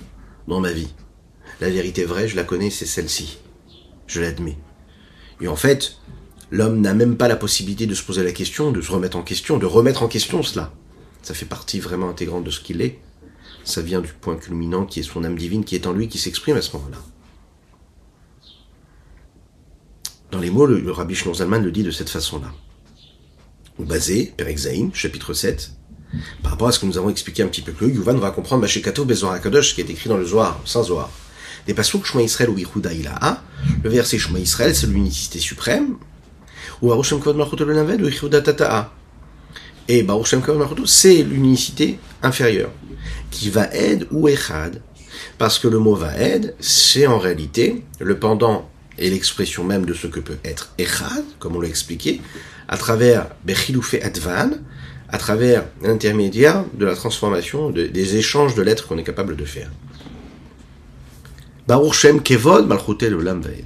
[0.49, 0.89] dans ma vie.
[1.61, 3.39] La vérité vraie, je la connais, c'est celle-ci.
[4.07, 4.57] je l'admets.
[5.41, 5.97] Et en fait,
[6.51, 9.23] l'homme n'a même pas la possibilité de se poser la question, de se remettre en
[9.23, 10.73] question, de remettre en question cela.
[11.23, 12.99] Ça fait partie vraiment intégrante de ce qu'il est.
[13.65, 16.19] Ça vient du point culminant qui est son âme divine, qui est en lui, qui
[16.19, 16.99] s'exprime à ce moment-là.
[20.31, 22.53] Dans les mots, le, rabbi Shlomo le dit de cette façon-là.
[23.79, 24.59] Ou basé, Perek
[24.95, 25.73] chapitre 7,
[26.43, 28.63] par rapport à ce que nous avons expliqué un petit peu plus, Yuvan va comprendre
[28.63, 31.11] Mashekato Bezor HaKadosh, qui est écrit dans le Zohar, sans Zohar.
[31.67, 33.43] Des passouk Shema Israël ou Ihuda Ilaha,
[33.83, 35.97] le verset Shema Israël, c'est l'unicité suprême,
[36.83, 38.93] ou Arushem Kvod Malchut ou Ihuda Tata'a.
[39.89, 40.43] Et Baruch Shem
[40.87, 42.71] c'est l'unicité inférieure,
[43.31, 44.81] qui va aide ou echad,
[45.37, 49.95] parce que le mot va aide, c'est en réalité le pendant et l'expression même de
[49.95, 52.21] ce que peut être echad, comme on l'a expliqué,
[52.69, 54.51] à travers Bechiloufe Advan,
[55.09, 59.71] à travers l'intermédiaire de la transformation, des échanges de lettres qu'on est capable de faire.
[61.71, 63.65] Baruch Shem Kevod Malchute le Vaed.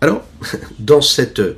[0.00, 0.24] Alors,
[0.80, 1.52] dans cette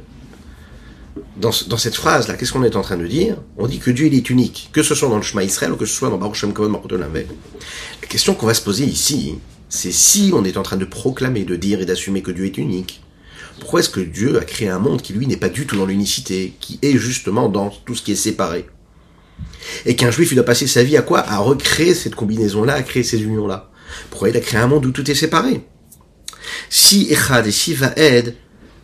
[1.95, 3.39] phrase-là, qu'est-ce qu'on est en train de dire?
[3.57, 5.77] On dit que Dieu il est unique, que ce soit dans le Shema Israël ou
[5.77, 9.39] que ce soit dans Baruch Shem Kavod La question qu'on va se poser ici,
[9.71, 12.59] c'est si on est en train de proclamer, de dire et d'assumer que Dieu est
[12.59, 13.03] unique,
[13.59, 15.87] pourquoi est-ce que Dieu a créé un monde qui lui n'est pas du tout dans
[15.87, 18.67] l'unicité, qui est justement dans tout ce qui est séparé?
[19.87, 21.21] Et qu'un juif il doit passer sa vie à quoi?
[21.21, 23.71] À recréer cette combinaison-là, à créer ces unions-là.
[24.11, 25.61] Pourquoi il a créé un monde où tout est séparé
[26.71, 28.35] Si Echad et si Vaed,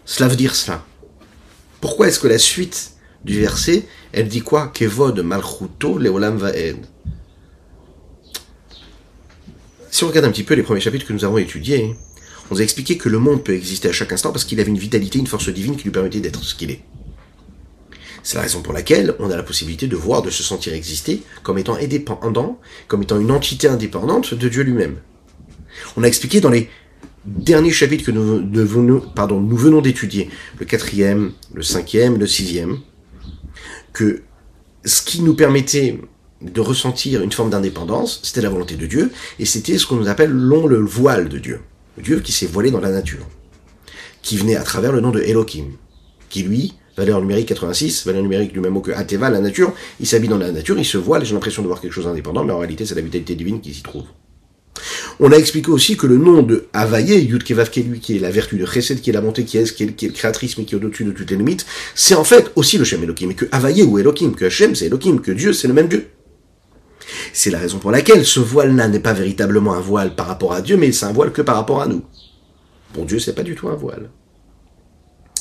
[0.04, 0.84] cela veut dire cela.
[1.80, 2.92] Pourquoi est-ce que la suite
[3.24, 6.78] du verset, elle dit quoi Kevod malchuto leolam vaed.
[9.90, 11.96] Si on regarde un petit peu les premiers chapitres que nous avons étudiés,
[12.50, 14.70] on nous a expliqué que le monde peut exister à chaque instant parce qu'il avait
[14.70, 16.82] une vitalité, une force divine qui lui permettait d'être ce qu'il est.
[18.22, 21.22] C'est la raison pour laquelle on a la possibilité de voir, de se sentir exister
[21.42, 24.96] comme étant indépendant, comme étant une entité indépendante de Dieu lui-même.
[25.96, 26.68] On a expliqué dans les
[27.24, 32.78] dernier chapitre que nous, venons d'étudier, le quatrième, le cinquième, le sixième,
[33.92, 34.22] que
[34.84, 36.00] ce qui nous permettait
[36.40, 40.08] de ressentir une forme d'indépendance, c'était la volonté de Dieu, et c'était ce qu'on nous
[40.08, 41.60] appelle l'on le voile de Dieu.
[41.98, 43.26] Dieu qui s'est voilé dans la nature,
[44.22, 45.72] qui venait à travers le nom de Elohim,
[46.30, 50.06] qui lui, valeur numérique 86, valeur numérique du même mot que Ateva, la nature, il
[50.06, 52.52] s'habille dans la nature, il se voile, j'ai l'impression de voir quelque chose d'indépendant, mais
[52.52, 54.04] en réalité c'est la vitalité divine qui s'y trouve.
[55.18, 57.42] On a expliqué aussi que le nom de Havaye, Yud
[57.88, 60.02] lui, qui est la vertu de Chesed, qui est la montée, qui est, qui est,
[60.02, 62.84] est créatrice, mais qui est au-dessus de toutes les limites, c'est en fait aussi le
[62.84, 65.74] Shem Elohim, et que Havaye ou Elohim, que Hashem c'est Elohim, que Dieu c'est le
[65.74, 66.06] même Dieu.
[67.32, 70.60] C'est la raison pour laquelle ce voile-là n'est pas véritablement un voile par rapport à
[70.60, 72.02] Dieu, mais c'est un voile que par rapport à nous.
[72.92, 74.10] Pour Dieu, c'est pas du tout un voile.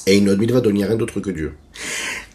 [0.07, 1.53] Et il ne va donner rien d'autre que Dieu.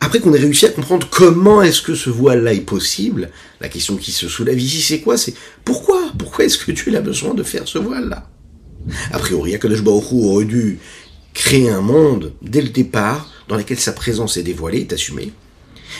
[0.00, 3.96] Après qu'on ait réussi à comprendre comment est-ce que ce voile-là est possible, la question
[3.96, 5.16] qui se soulève ici, c'est quoi?
[5.16, 6.12] C'est pourquoi?
[6.18, 8.28] Pourquoi est-ce que Dieu a besoin de faire ce voile-là?
[9.12, 10.78] A priori, Akadosh Baruch aurait dû
[11.32, 15.32] créer un monde, dès le départ, dans lequel sa présence est dévoilée, est assumée.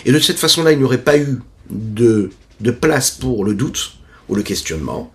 [0.05, 3.93] Et de cette façon-là, il n'y aurait pas eu de, de place pour le doute
[4.29, 5.13] ou le questionnement.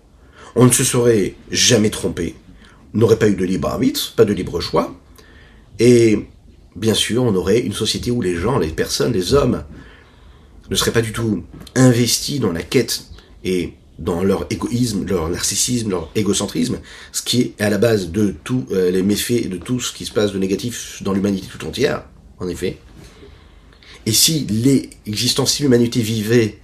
[0.56, 2.34] On ne se serait jamais trompé.
[2.92, 4.96] n'aurait pas eu de libre arbitre, pas de libre choix.
[5.78, 6.26] Et
[6.76, 9.64] bien sûr, on aurait une société où les gens, les personnes, les hommes
[10.70, 13.04] ne seraient pas du tout investis dans la quête
[13.44, 16.78] et dans leur égoïsme, leur narcissisme, leur égocentrisme,
[17.12, 19.92] ce qui est à la base de tous euh, les méfaits et de tout ce
[19.92, 22.04] qui se passe de négatif dans l'humanité tout entière,
[22.38, 22.78] en effet.
[24.06, 26.58] Et si l'existence, si l'humanité vivait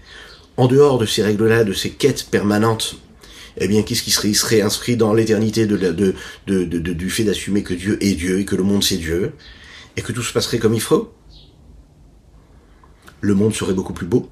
[0.56, 2.96] en dehors de ces règles-là, de ces quêtes permanentes,
[3.58, 8.40] eh bien, qu'est-ce qui serait, inscrit dans l'éternité du fait d'assumer que Dieu est Dieu
[8.40, 9.32] et que le monde c'est Dieu,
[9.96, 11.12] et que tout se passerait comme il faut,
[13.20, 14.28] le monde serait beaucoup plus beau.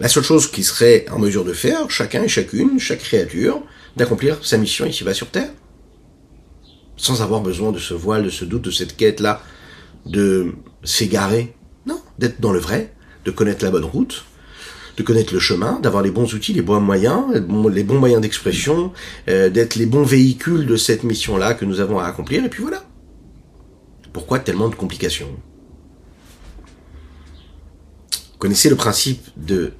[0.00, 3.62] La seule chose qui serait en mesure de faire, chacun et chacune, chaque créature,
[3.96, 5.50] d'accomplir sa mission ici-bas sur Terre.
[6.96, 9.40] Sans avoir besoin de ce voile, de ce doute, de cette quête-là,
[10.06, 11.54] de s'égarer.
[11.86, 12.92] Non, d'être dans le vrai,
[13.24, 14.24] de connaître la bonne route,
[14.96, 18.92] de connaître le chemin, d'avoir les bons outils, les bons moyens, les bons moyens d'expression,
[19.28, 22.62] euh, d'être les bons véhicules de cette mission-là que nous avons à accomplir, et puis
[22.62, 22.84] voilà.
[24.14, 25.28] Pourquoi tellement de complications?
[28.12, 29.72] Vous connaissez le principe de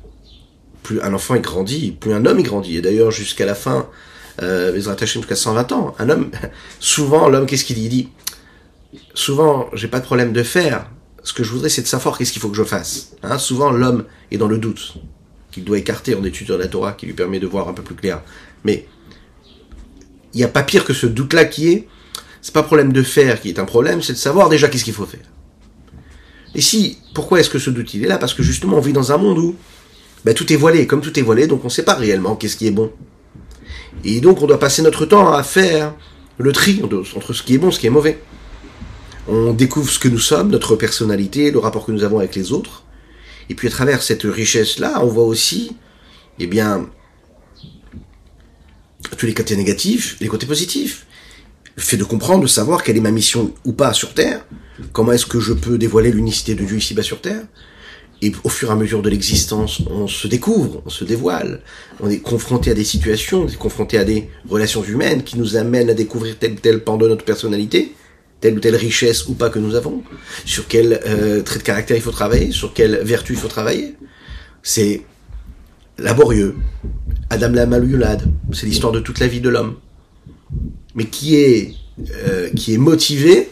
[0.83, 2.77] plus un enfant est grandi, plus un homme est grandi.
[2.77, 3.89] Et d'ailleurs, jusqu'à la fin,
[4.43, 6.31] euh, jusqu'à 120 ans, un homme,
[6.81, 7.85] souvent, l'homme, qu'est-ce qu'il dit?
[7.85, 8.09] Il dit,
[9.15, 10.91] souvent, j'ai pas de problème de faire.
[11.23, 13.13] Ce que je voudrais, c'est de savoir qu'est-ce qu'il faut que je fasse.
[13.23, 14.95] Hein, souvent, l'homme est dans le doute,
[15.53, 17.95] qu'il doit écarter en étudiant la Torah, qui lui permet de voir un peu plus
[17.95, 18.21] clair.
[18.65, 18.89] Mais
[20.35, 21.89] il n'y a pas pire que ce doute-là qui est,
[22.45, 24.93] c'est pas problème de faire qui est un problème, c'est de savoir déjà qu'est-ce qu'il
[24.93, 25.25] faut faire.
[26.55, 28.19] Et si, pourquoi est-ce que ce doute il est là?
[28.19, 29.57] Parce que justement on vit dans un monde où
[30.27, 32.59] ben, tout est voilé, comme tout est voilé, donc on ne sait pas réellement qu'est-ce
[32.59, 32.93] qui est bon.
[34.05, 35.95] Et donc on doit passer notre temps à faire
[36.37, 38.21] le tri entre ce qui est bon, ce qui est mauvais.
[39.27, 42.53] On découvre ce que nous sommes, notre personnalité, le rapport que nous avons avec les
[42.53, 42.83] autres.
[43.49, 45.75] Et puis à travers cette richesse-là, on voit aussi,
[46.39, 46.91] eh bien,
[49.17, 51.07] tous les côtés négatifs et les côtés positifs.
[51.77, 54.47] Fait de comprendre, de savoir quelle est ma mission ou pas sur Terre,
[54.93, 57.43] comment est-ce que je peux dévoiler l'unicité de Dieu ici-bas sur Terre,
[58.23, 61.61] et au fur et à mesure de l'existence, on se découvre, on se dévoile,
[62.01, 65.57] on est confronté à des situations, on est confronté à des relations humaines qui nous
[65.57, 67.93] amènent à découvrir tel ou tel pan de notre personnalité,
[68.41, 70.03] telle ou telle richesse ou pas que nous avons,
[70.45, 73.95] sur quel euh, trait de caractère il faut travailler, sur quelle vertu il faut travailler.
[74.63, 75.03] C'est
[75.99, 76.57] laborieux.
[77.31, 79.77] Adam la Malulade, c'est l'histoire de toute la vie de l'homme.
[80.95, 81.75] Mais qui est,
[82.11, 83.51] euh, qui est motivé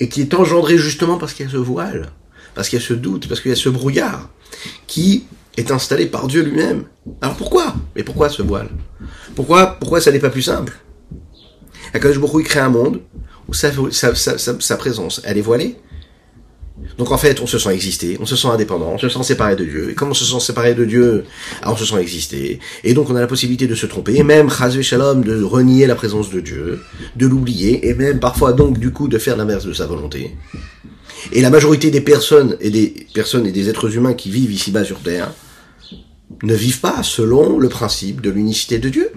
[0.00, 2.12] et qui est engendré justement parce qu'il y a ce voile,
[2.54, 4.30] parce qu'il y a ce doute, parce qu'il y a ce brouillard,
[4.86, 5.24] qui
[5.56, 6.84] est installé par Dieu lui-même.
[7.20, 7.74] Alors pourquoi?
[7.96, 8.68] Mais pourquoi ce voile?
[9.34, 10.78] Pourquoi, pourquoi ça n'est pas plus simple?
[11.92, 13.00] Akadosh Baruch il crée un monde
[13.48, 15.76] où sa, sa, sa, sa, présence, elle est voilée.
[16.96, 19.56] Donc en fait, on se sent exister, on se sent indépendant, on se sent séparé
[19.56, 19.90] de Dieu.
[19.90, 21.24] Et comme on se sent séparé de Dieu,
[21.64, 22.60] on se sent exister.
[22.84, 25.86] Et donc on a la possibilité de se tromper, et même, chazvé shalom, de renier
[25.86, 26.80] la présence de Dieu,
[27.16, 30.36] de l'oublier, et même parfois donc du coup de faire l'inverse de sa volonté.
[31.32, 34.84] Et la majorité des personnes et des personnes et des êtres humains qui vivent ici-bas
[34.84, 35.32] sur Terre
[36.42, 39.12] ne vivent pas selon le principe de l'unicité de Dieu.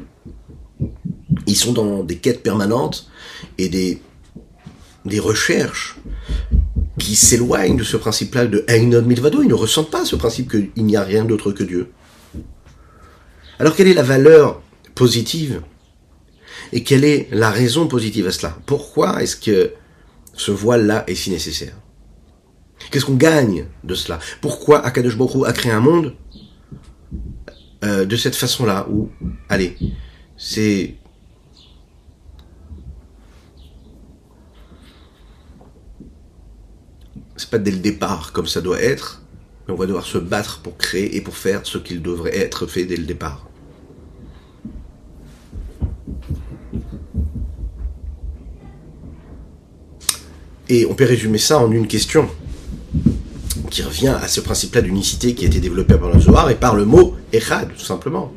[1.47, 3.08] Ils sont dans des quêtes permanentes
[3.58, 4.02] et des
[5.06, 5.97] des recherches
[7.02, 9.42] qui s'éloignent de ce principe-là de Einod Milvado.
[9.42, 11.92] Ils ne ressentent pas ce principe qu'il n'y a rien d'autre que Dieu.
[13.60, 14.62] Alors quelle est la valeur
[14.94, 15.62] positive
[16.72, 18.58] et quelle est la raison positive à cela?
[18.66, 19.74] Pourquoi est-ce que
[20.34, 21.76] ce voile-là est si nécessaire?
[22.92, 24.20] Qu'est-ce qu'on gagne de cela?
[24.40, 26.16] Pourquoi Akadosh Baruch a créé un monde
[27.84, 29.10] euh, de cette façon-là où,
[29.50, 29.76] allez,
[30.38, 30.96] c'est
[37.41, 39.23] c'est pas dès le départ comme ça doit être,
[39.67, 42.67] mais on va devoir se battre pour créer et pour faire ce qu'il devrait être
[42.67, 43.47] fait dès le départ.
[50.69, 52.30] Et on peut résumer ça en une question
[53.71, 56.75] qui revient à ce principe-là d'unicité qui a été développé par le Zohar et par
[56.75, 58.32] le mot Echad, tout simplement.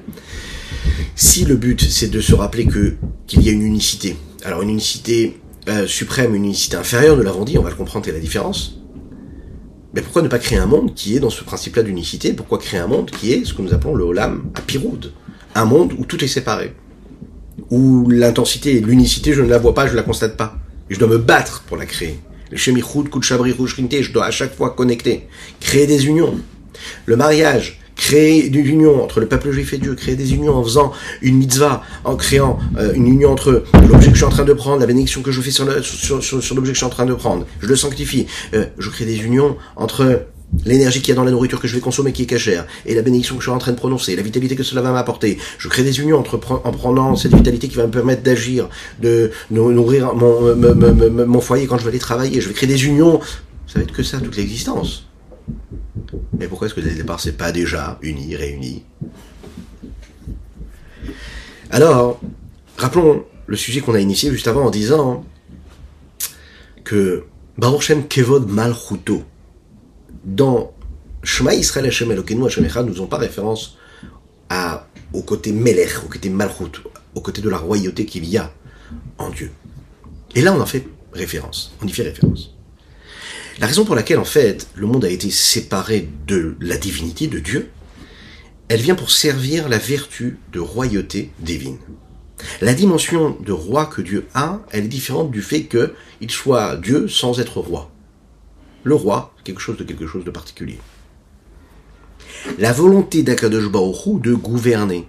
[1.15, 4.71] Si le but c'est de se rappeler que qu'il y a une unicité, alors une
[4.71, 5.39] unicité
[5.69, 8.79] euh, suprême, une unicité inférieure, nous l'avons dit, on va le comprendre, est la différence?
[9.95, 12.33] Mais pourquoi ne pas créer un monde qui est dans ce principe-là d'unicité?
[12.33, 15.13] Pourquoi créer un monde qui est ce que nous appelons le Olam à Piroud?
[15.55, 16.75] Un monde où tout est séparé.
[17.71, 20.57] Où l'intensité et l'unicité, je ne la vois pas, je ne la constate pas.
[20.91, 22.19] Et je dois me battre pour la créer.
[22.51, 25.29] Le Shemichud, Kutchabri, je dois à chaque fois connecter.
[25.61, 26.41] Créer des unions.
[27.07, 30.63] Le mariage, créer une union entre le peuple juif et Dieu, créer des unions en
[30.63, 34.45] faisant une mitzvah, en créant euh, une union entre l'objet que je suis en train
[34.45, 37.15] de prendre, la bénédiction que je fais sur, l'objet que je suis en train de
[37.15, 38.27] prendre, je le sanctifie.
[38.55, 40.27] Euh, je crée des unions entre
[40.65, 42.95] l'énergie qu'il y a dans la nourriture que je vais consommer qui est cachère, et
[42.95, 45.39] la bénédiction que je suis en train de prononcer, la vitalité que cela va m'apporter.
[45.59, 48.69] Je crée des unions entre en prenant cette vitalité qui va me permettre d'agir,
[49.01, 50.55] de nourrir mon,
[51.27, 52.41] mon foyer quand je vais aller travailler.
[52.41, 53.21] Je vais créer des unions.
[53.67, 55.07] Ça va être que ça toute l'existence.
[56.39, 58.85] Mais pourquoi est-ce que dès le départ, c'est pas déjà uni, réuni?
[61.71, 62.21] Alors,
[62.77, 65.25] rappelons le sujet qu'on a initié juste avant en disant
[66.85, 67.25] que
[67.59, 69.23] Baruch Kevod Malchuto,
[70.25, 70.73] dans
[71.23, 73.79] Shema Israël Hashem Elokeinu Hashem Echad, nous ont pas référence
[75.13, 76.83] au côté Melech, au côté Malchut,
[77.15, 78.53] au côté de la royauté qu'il y a
[79.19, 79.51] en Dieu.
[80.35, 82.54] Et là, on en fait référence, on y fait référence.
[83.61, 87.39] La raison pour laquelle, en fait, le monde a été séparé de la divinité de
[87.39, 87.71] Dieu,
[88.69, 91.79] elle vient pour servir la vertu de royauté divine.
[92.61, 97.07] La dimension de roi que Dieu a, elle est différente du fait qu'il soit Dieu
[97.07, 97.91] sans être roi.
[98.83, 100.79] Le roi, quelque chose de quelque chose de particulier.
[102.59, 105.07] La volonté d'Akadosh de gouverner,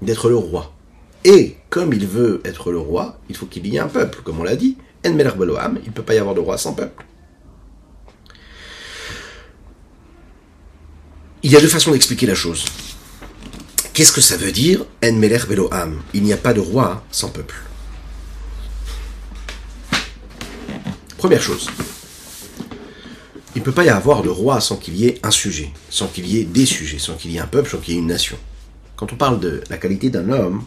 [0.00, 0.72] d'être le roi.
[1.24, 4.40] Et comme il veut être le roi, il faut qu'il y ait un peuple, comme
[4.40, 7.04] on l'a dit, il ne peut pas y avoir de roi sans peuple.
[11.42, 12.64] Il y a deux façons d'expliquer la chose.
[13.92, 17.28] Qu'est-ce que ça veut dire En Meler Veloam Il n'y a pas de roi sans
[17.28, 17.54] peuple.
[21.18, 21.68] Première chose.
[23.54, 26.08] Il ne peut pas y avoir de roi sans qu'il y ait un sujet, sans
[26.08, 28.00] qu'il y ait des sujets, sans qu'il y ait un peuple, sans qu'il y ait
[28.00, 28.36] une nation.
[28.96, 30.64] Quand on parle de la qualité d'un homme,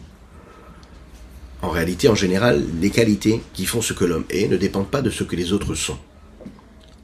[1.62, 5.02] en réalité, en général, les qualités qui font ce que l'homme est ne dépendent pas
[5.02, 5.98] de ce que les autres sont.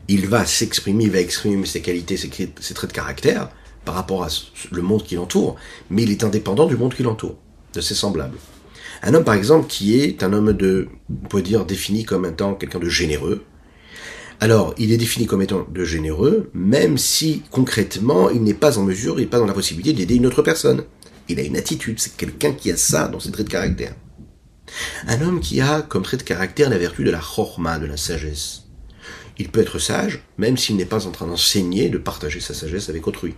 [0.07, 3.49] Il va s'exprimer, il va exprimer ses qualités, ses, traits de caractère
[3.85, 4.27] par rapport à
[4.71, 5.55] le monde qui l'entoure,
[5.89, 7.37] mais il est indépendant du monde qui l'entoure.
[7.73, 8.37] de ses semblables.
[9.01, 10.87] Un homme, par exemple, qui est un homme de,
[11.23, 13.43] on peut dire, défini comme étant quelqu'un de généreux.
[14.39, 18.83] Alors, il est défini comme étant de généreux, même si concrètement, il n'est pas en
[18.83, 20.83] mesure, il n'est pas dans la possibilité d'aider une autre personne.
[21.27, 23.95] Il a une attitude, c'est quelqu'un qui a ça dans ses traits de caractère.
[25.07, 27.97] Un homme qui a comme trait de caractère la vertu de la chorma, de la
[27.97, 28.63] sagesse.
[29.37, 32.89] Il peut être sage, même s'il n'est pas en train d'enseigner, de partager sa sagesse
[32.89, 33.35] avec autrui.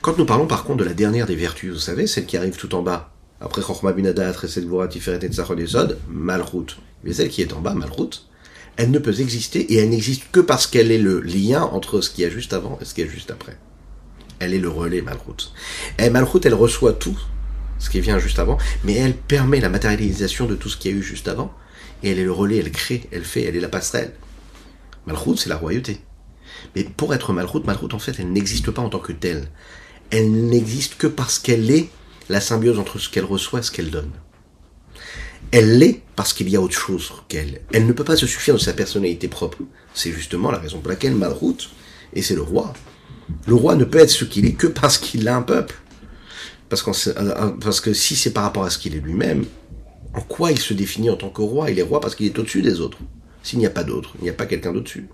[0.00, 2.56] Quand nous parlons par contre de la dernière des vertus, vous savez, celle qui arrive
[2.56, 6.76] tout en bas, après Chorma Binada, Tresed Vora, Tiferet et Tzachod Malchut.
[7.02, 8.22] Mais celle qui est en bas, Malchut,
[8.76, 12.10] elle ne peut exister et elle n'existe que parce qu'elle est le lien entre ce
[12.10, 13.58] qu'il y a juste avant et ce qu'il y a juste après.
[14.38, 15.52] Elle est le relais, Malchut.
[15.98, 17.18] Et Malchut, elle reçoit tout
[17.78, 20.94] ce qui vient juste avant, mais elle permet la matérialisation de tout ce qu'il y
[20.94, 21.52] a eu juste avant,
[22.02, 24.12] et elle est le relais, elle crée, elle fait, elle est la passerelle.
[25.06, 26.00] Malchut, c'est la royauté.
[26.74, 29.48] Mais pour être Malchut, Malchut, en fait, elle n'existe pas en tant que telle.
[30.10, 31.88] Elle n'existe que parce qu'elle est
[32.28, 34.10] la symbiose entre ce qu'elle reçoit et ce qu'elle donne.
[35.50, 37.60] Elle l'est parce qu'il y a autre chose qu'elle.
[37.72, 39.58] Elle ne peut pas se suffire de sa personnalité propre.
[39.92, 41.70] C'est justement la raison pour laquelle Malrout,
[42.14, 42.72] et c'est le roi,
[43.46, 45.74] le roi ne peut être ce qu'il est que parce qu'il a un peuple.
[46.68, 49.44] Parce, euh, parce que si c'est par rapport à ce qu'il est lui-même,
[50.14, 51.70] en quoi il se définit en tant que roi?
[51.70, 52.98] Il est roi parce qu'il est au-dessus des autres.
[53.42, 55.08] S'il n'y a pas d'autre, il n'y a pas quelqu'un d'au-dessus.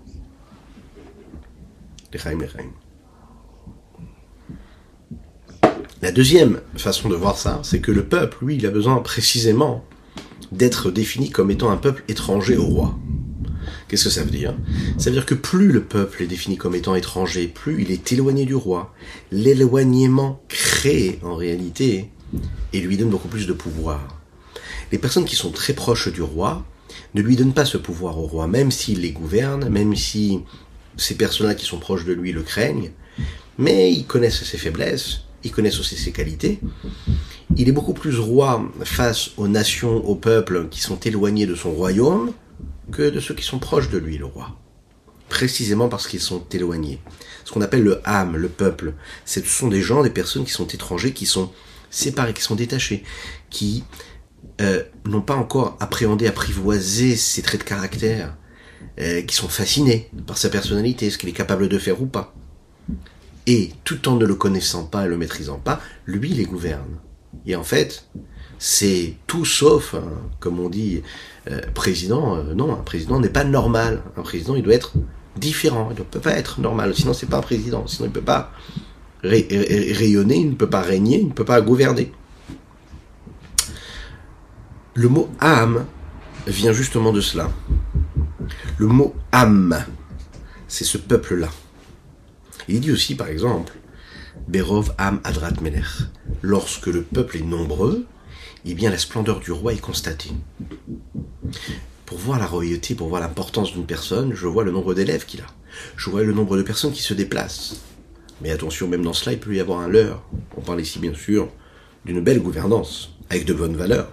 [6.01, 9.85] La deuxième façon de voir ça, c'est que le peuple, lui, il a besoin précisément
[10.51, 12.97] d'être défini comme étant un peuple étranger au roi.
[13.87, 14.55] Qu'est-ce que ça veut dire?
[14.97, 18.11] Ça veut dire que plus le peuple est défini comme étant étranger, plus il est
[18.11, 18.93] éloigné du roi.
[19.31, 22.09] L'éloignement crée en réalité
[22.73, 24.21] et lui donne beaucoup plus de pouvoir.
[24.91, 26.65] Les personnes qui sont très proches du roi
[27.13, 30.41] ne lui donnent pas ce pouvoir au roi, même s'il les gouverne, même si
[30.97, 32.91] ces personnes-là qui sont proches de lui le craignent,
[33.57, 36.59] mais ils connaissent ses faiblesses, ils connaissent aussi ses qualités.
[37.57, 41.71] Il est beaucoup plus roi face aux nations, aux peuples qui sont éloignés de son
[41.71, 42.31] royaume
[42.91, 44.57] que de ceux qui sont proches de lui, le roi.
[45.29, 47.01] Précisément parce qu'ils sont éloignés.
[47.45, 48.93] Ce qu'on appelle le âme, le peuple,
[49.25, 51.51] ce sont des gens, des personnes qui sont étrangers, qui sont
[51.89, 53.03] séparés, qui sont détachés,
[53.49, 53.83] qui
[54.59, 58.35] euh, n'ont pas encore appréhendé, apprivoisé ses traits de caractère,
[58.99, 62.33] euh, qui sont fascinés par sa personnalité, ce qu'il est capable de faire ou pas
[63.47, 66.97] et tout en ne le connaissant pas et le maîtrisant pas, lui les gouverne.
[67.45, 68.05] Et en fait,
[68.63, 69.95] c'est tout sauf,
[70.39, 71.01] comme on dit,
[71.49, 72.35] euh, président.
[72.35, 74.03] Euh, non, un président n'est pas normal.
[74.17, 74.93] Un président, il doit être
[75.35, 75.89] différent.
[75.89, 76.93] Il ne peut pas être normal.
[76.95, 77.87] Sinon, c'est pas un président.
[77.87, 78.51] Sinon, il ne peut pas
[79.23, 82.11] rayonner, il ne peut pas régner, il ne peut pas gouverner.
[84.93, 85.87] Le mot âme
[86.45, 87.49] vient justement de cela.
[88.77, 89.83] Le mot âme,
[90.67, 91.49] c'est ce peuple-là.
[92.67, 93.73] Il dit aussi, par exemple,
[94.47, 95.85] Berov Am Adrat Melech.
[96.43, 98.05] Lorsque le peuple est nombreux,
[98.65, 100.31] eh bien la splendeur du roi est constatée.
[102.05, 105.41] Pour voir la royauté, pour voir l'importance d'une personne, je vois le nombre d'élèves qu'il
[105.41, 105.47] a.
[105.95, 107.81] Je vois le nombre de personnes qui se déplacent.
[108.41, 110.23] Mais attention, même dans cela, il peut y avoir un leurre.
[110.57, 111.49] On parle ici, bien sûr,
[112.05, 114.11] d'une belle gouvernance, avec de bonnes valeurs.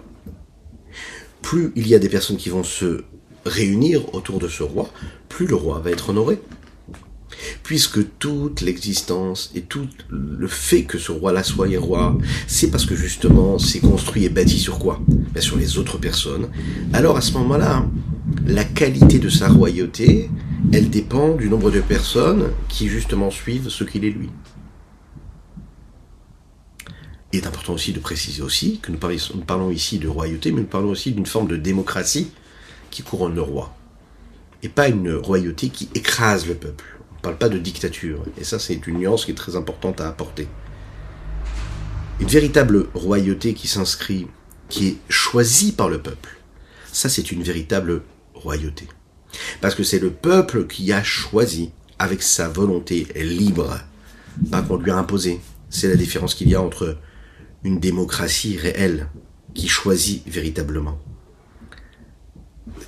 [1.41, 3.03] Plus il y a des personnes qui vont se
[3.45, 4.89] réunir autour de ce roi,
[5.27, 6.39] plus le roi va être honoré
[7.69, 12.17] puisque toute l'existence et tout le fait que ce roi-là soit roi,
[12.47, 14.99] c'est parce que justement c'est construit et bâti sur quoi?
[15.07, 16.49] Ben Sur les autres personnes.
[16.93, 17.85] Alors à ce moment-là,
[18.47, 20.31] la qualité de sa royauté,
[20.73, 24.31] elle dépend du nombre de personnes qui justement suivent ce qu'il est lui.
[27.31, 28.97] Il est important aussi de préciser aussi que nous
[29.45, 32.31] parlons ici de royauté, mais nous parlons aussi d'une forme de démocratie
[32.89, 33.75] qui couronne le roi.
[34.63, 36.98] Et pas une royauté qui écrase le peuple.
[37.19, 38.23] On parle pas de dictature.
[38.39, 40.47] Et ça, c'est une nuance qui est très importante à apporter.
[42.21, 44.27] Une véritable royauté qui s'inscrit,
[44.69, 46.37] qui est choisie par le peuple.
[46.91, 48.03] Ça, c'est une véritable
[48.33, 48.87] royauté.
[49.59, 53.77] Parce que c'est le peuple qui a choisi avec sa volonté libre,
[54.49, 55.41] pas qu'on lui a imposé.
[55.69, 56.97] C'est la différence qu'il y a entre
[57.63, 59.09] une démocratie réelle
[59.53, 60.97] qui choisit véritablement.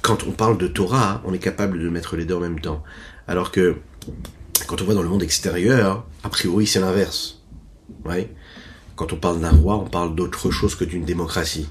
[0.02, 2.84] Quand on parle de Torah, on est capable de mettre les deux en même temps.
[3.28, 3.76] Alors que
[4.68, 7.41] quand on voit dans le monde extérieur, a priori c'est l'inverse.
[8.06, 8.34] Ouais.
[8.95, 11.68] Quand on parle d'un roi, on parle d'autre chose que d'une démocratie.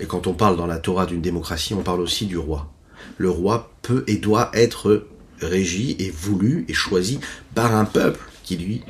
[0.00, 2.72] Et quand on parle dans la Torah d'une démocratie, on parle aussi du roi.
[3.18, 5.06] Le roi peut et doit être
[5.40, 7.20] régi et voulu et choisi
[7.54, 8.82] par un peuple qui lui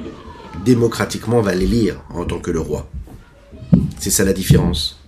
[0.65, 2.89] démocratiquement va l'élire en tant que le roi.
[3.99, 5.03] C'est ça la différence.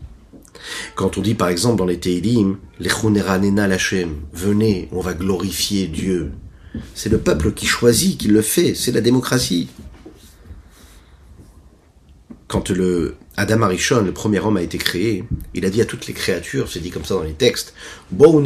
[0.94, 6.32] Quand on dit par exemple dans les Teilim, Nena Lachem, venez, on va glorifier Dieu,
[6.94, 8.74] c'est le peuple qui choisit, qui le fait.
[8.74, 9.68] C'est la démocratie.
[12.48, 15.24] quand le Adam Arishon, le premier homme, a été créé,
[15.54, 17.74] il a dit à toutes les créatures, c'est dit comme ça dans les textes,
[18.10, 18.40] nous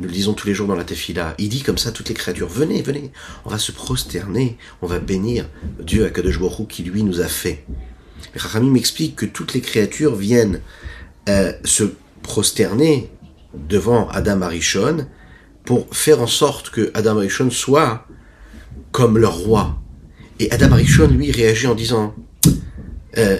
[0.00, 2.14] le disons tous les jours dans la tefila, il dit comme ça à toutes les
[2.14, 3.12] créatures, venez, venez,
[3.44, 5.46] on va se prosterner, on va bénir
[5.78, 7.64] Dieu Akadosh Baruch qui lui nous a fait.
[8.34, 10.60] Et m'explique que toutes les créatures viennent
[11.28, 11.84] euh, se
[12.22, 13.10] prosterner
[13.54, 15.06] devant Adam Arishon
[15.64, 18.06] pour faire en sorte que Adam Arishon soit
[18.92, 19.80] comme leur roi.
[20.38, 22.14] Et Adam Arishon, lui, réagit en disant,
[23.18, 23.38] euh,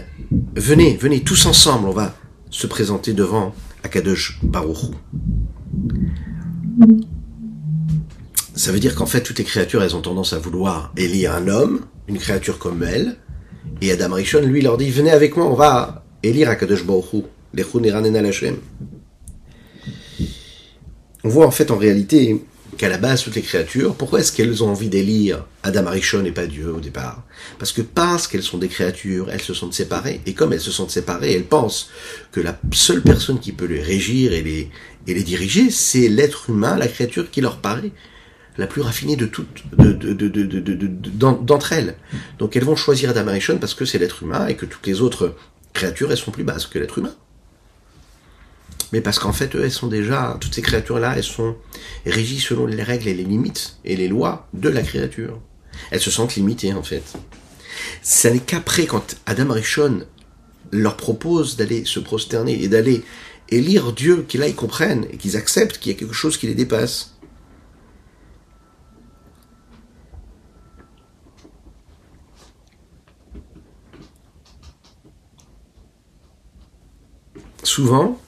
[0.54, 2.14] venez, venez tous ensemble, on va
[2.50, 4.92] se présenter devant Akadosh Baruch.
[8.54, 11.48] Ça veut dire qu'en fait, toutes les créatures, elles ont tendance à vouloir élire un
[11.48, 13.16] homme, une créature comme elle,
[13.80, 17.24] et Adam Arishon, lui, leur dit, venez avec moi, on va élire Akadosh Baruch
[21.22, 22.42] On voit en fait en réalité
[22.78, 26.30] qu'à la base, toutes les créatures, pourquoi est-ce qu'elles ont envie d'élire Adam Arishon et
[26.30, 27.24] pas Dieu au départ?
[27.58, 30.22] Parce que parce qu'elles sont des créatures, elles se sentent séparées.
[30.24, 31.90] Et comme elles se sentent séparées, elles pensent
[32.32, 34.70] que la seule personne qui peut les régir et les,
[35.06, 37.92] et les diriger, c'est l'être humain, la créature qui leur paraît
[38.56, 39.64] la plus raffinée de toutes,
[41.18, 41.96] d'entre elles.
[42.38, 45.00] Donc elles vont choisir Adam Arishon parce que c'est l'être humain et que toutes les
[45.00, 45.34] autres
[45.72, 47.14] créatures, elles sont plus basses que l'être humain
[48.92, 51.56] mais parce qu'en fait, elles sont déjà, toutes ces créatures-là, elles sont
[52.06, 55.40] régies selon les règles et les limites et les lois de la créature.
[55.90, 57.02] Elles se sentent limitées, en fait.
[58.02, 60.04] Ça n'est qu'après, quand Adam Arishon
[60.72, 63.02] leur propose d'aller se prosterner et d'aller
[63.48, 66.46] élire Dieu, qu'ils là, ils comprennent et qu'ils acceptent qu'il y a quelque chose qui
[66.46, 67.14] les dépasse.
[77.62, 78.20] Souvent,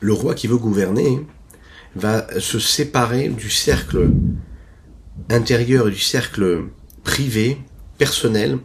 [0.00, 1.20] le roi qui veut gouverner
[1.94, 4.10] va se séparer du cercle
[5.28, 6.64] intérieur du cercle
[7.04, 7.58] privé,
[7.98, 8.58] personnel,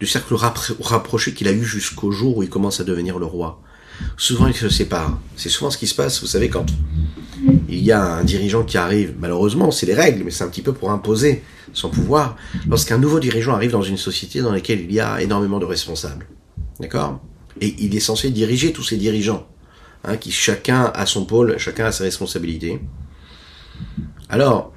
[0.00, 3.60] du cercle rapproché qu'il a eu jusqu'au jour où il commence à devenir le roi.
[4.16, 5.20] Souvent, il se sépare.
[5.36, 6.66] C'est souvent ce qui se passe, vous savez, quand
[7.68, 10.62] il y a un dirigeant qui arrive, malheureusement, c'est les règles, mais c'est un petit
[10.62, 11.42] peu pour imposer
[11.72, 12.36] son pouvoir,
[12.68, 16.26] lorsqu'un nouveau dirigeant arrive dans une société dans laquelle il y a énormément de responsables.
[16.80, 17.20] D'accord?
[17.60, 19.46] Et il est censé diriger tous ces dirigeants.
[20.04, 22.80] Hein, qui chacun a son pôle, chacun a ses responsabilités.
[24.28, 24.72] Alors,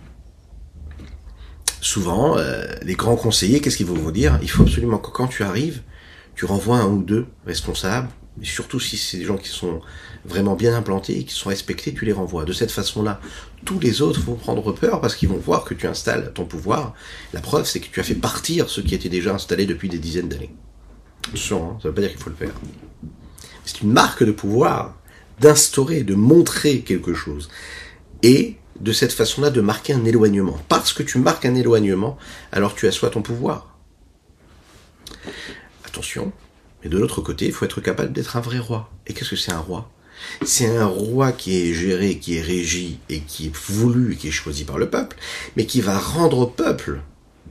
[1.82, 4.38] souvent, euh, les grands conseillers, qu'est-ce qu'ils vont vous dire?
[4.44, 5.82] Il faut absolument que quand tu arrives,
[6.36, 8.10] tu renvoies un ou deux responsables,
[8.44, 9.82] surtout si c'est des gens qui sont
[10.26, 12.46] vraiment bien implantés et qui sont respectés, tu les renvoies.
[12.46, 13.20] De cette façon-là,
[13.64, 16.94] tous les autres vont prendre peur parce qu'ils vont voir que tu installes ton pouvoir.
[17.34, 19.98] La preuve, c'est que tu as fait partir ceux qui étaient déjà installés depuis des
[19.98, 20.54] dizaines d'années.
[21.28, 22.54] Attention, hein, ça ne veut pas dire qu'il faut le faire.
[23.64, 24.98] C'est une marque de pouvoir
[25.40, 27.50] d'instaurer, de montrer quelque chose.
[28.24, 30.60] Et de cette façon-là, de marquer un éloignement.
[30.68, 32.18] Parce que tu marques un éloignement,
[32.52, 33.78] alors tu assois ton pouvoir.
[35.86, 36.32] Attention,
[36.84, 38.92] mais de l'autre côté, il faut être capable d'être un vrai roi.
[39.08, 39.90] Et qu'est-ce que c'est un roi?
[40.46, 44.32] C'est un roi qui est géré, qui est régi et qui est voulu qui est
[44.32, 45.18] choisi par le peuple,
[45.56, 47.02] mais qui va rendre au peuple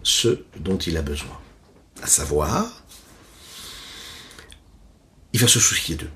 [0.03, 1.39] ce dont il a besoin.
[2.03, 2.83] À savoir,
[5.33, 6.11] il va se soucier d'eux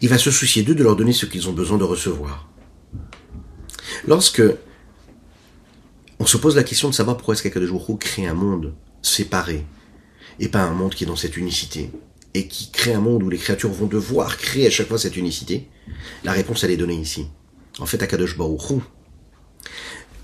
[0.00, 2.48] il va se soucier d'eux de leur donner ce qu'ils ont besoin de recevoir.
[4.06, 4.42] Lorsque
[6.18, 9.64] on se pose la question de savoir pourquoi est-ce qu'Akadosh crée un monde séparé
[10.40, 11.90] et pas un monde qui est dans cette unicité
[12.34, 15.16] et qui crée un monde où les créatures vont devoir créer à chaque fois cette
[15.16, 15.68] unicité,
[16.24, 17.26] la réponse elle est donnée ici.
[17.78, 18.36] En fait, Akadosh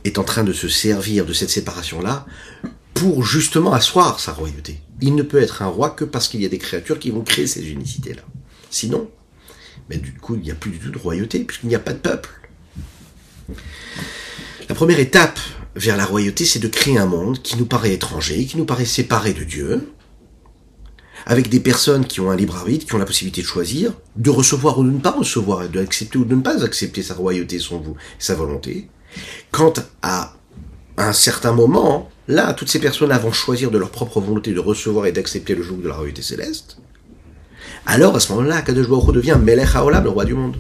[0.05, 2.27] est en train de se servir de cette séparation-là
[2.95, 4.81] pour justement asseoir sa royauté.
[5.01, 7.23] Il ne peut être un roi que parce qu'il y a des créatures qui vont
[7.23, 8.23] créer ces unicités-là.
[8.71, 9.11] Sinon,
[9.89, 11.93] mais du coup, il n'y a plus du tout de royauté, puisqu'il n'y a pas
[11.93, 12.31] de peuple.
[14.69, 15.39] La première étape
[15.75, 18.85] vers la royauté, c'est de créer un monde qui nous paraît étranger, qui nous paraît
[18.85, 19.89] séparé de Dieu,
[21.27, 24.31] avec des personnes qui ont un libre arbitre, qui ont la possibilité de choisir, de
[24.31, 27.83] recevoir ou de ne pas recevoir, d'accepter ou de ne pas accepter sa royauté, son
[28.19, 28.89] sa volonté.
[29.51, 30.37] Quant à
[30.97, 35.07] un certain moment, là, toutes ces personnes-là vont choisir de leur propre volonté de recevoir
[35.07, 36.79] et d'accepter le joug de la royauté céleste
[37.87, 40.57] alors à ce moment-là, Kadosh Baruch devient Melech HaOlam, le roi du monde.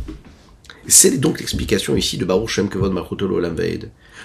[0.87, 3.57] C'est donc l'explication ici de Baruch Shem Kevod Malchutolo Olam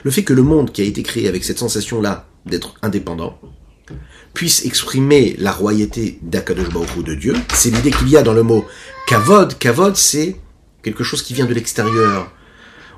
[0.03, 3.39] Le fait que le monde qui a été créé avec cette sensation-là d'être indépendant
[4.33, 8.43] puisse exprimer la royauté d'Akadosh Baruch de Dieu, c'est l'idée qu'il y a dans le
[8.43, 8.65] mot
[9.07, 9.57] Kavod.
[9.57, 10.35] Kavod, c'est
[10.83, 12.31] quelque chose qui vient de l'extérieur.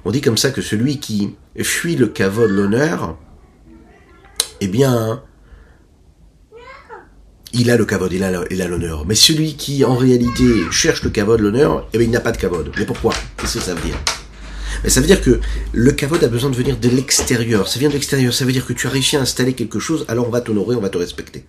[0.06, 3.18] On dit comme ça que celui qui fuit le Kavod, l'honneur,
[4.62, 5.22] eh bien,
[7.54, 9.06] il a le kavod, il a l'honneur.
[9.06, 12.38] Mais celui qui, en réalité, cherche le kavod, l'honneur, eh bien, il n'a pas de
[12.38, 12.72] kavod.
[12.78, 13.14] Mais pourquoi?
[13.38, 13.98] Qu'est-ce que ça veut dire?
[14.84, 15.40] Mais ça veut dire que
[15.74, 17.68] le kavod a besoin de venir de l'extérieur.
[17.68, 18.34] Ça vient de l'extérieur.
[18.34, 20.76] Ça veut dire que tu as réussi à installer quelque chose, alors on va t'honorer,
[20.76, 21.46] on va te respecter.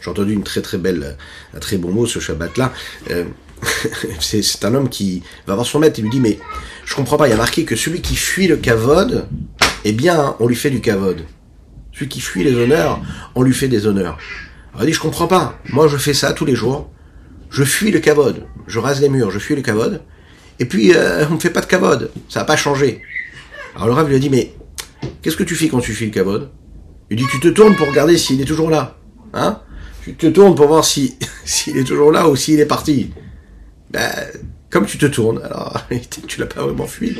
[0.00, 1.16] J'ai entendu une très très belle,
[1.54, 2.72] un très bon mot ce Shabbat-là.
[3.10, 3.24] Euh,
[4.20, 6.38] c'est un homme qui va voir son maître et lui dit mais
[6.84, 9.26] je comprends pas, il y a marqué que celui qui fuit le kavod,
[9.84, 11.22] eh bien on lui fait du kavod.
[11.92, 13.00] Celui qui fuit les honneurs,
[13.34, 14.18] on lui fait des honneurs.
[14.76, 16.90] Alors il dit je comprends pas, moi je fais ça tous les jours,
[17.48, 20.02] je fuis le kavod, je rase les murs, je fuis le kavod,
[20.58, 23.00] et puis euh, on me fait pas de kavod, ça n'a pas changé.
[23.74, 24.52] Alors le Rav lui a dit mais
[25.22, 26.50] qu'est-ce que tu fais quand tu fuis le kavod
[27.08, 28.98] Il dit tu te tournes pour regarder s'il est toujours là,
[29.32, 29.62] hein?
[30.04, 31.16] Tu te tournes pour voir si
[31.46, 33.12] s'il est toujours là ou s'il est parti.
[33.90, 34.10] Ben,
[34.68, 35.86] comme tu te tournes, alors
[36.26, 37.16] tu l'as pas vraiment fui.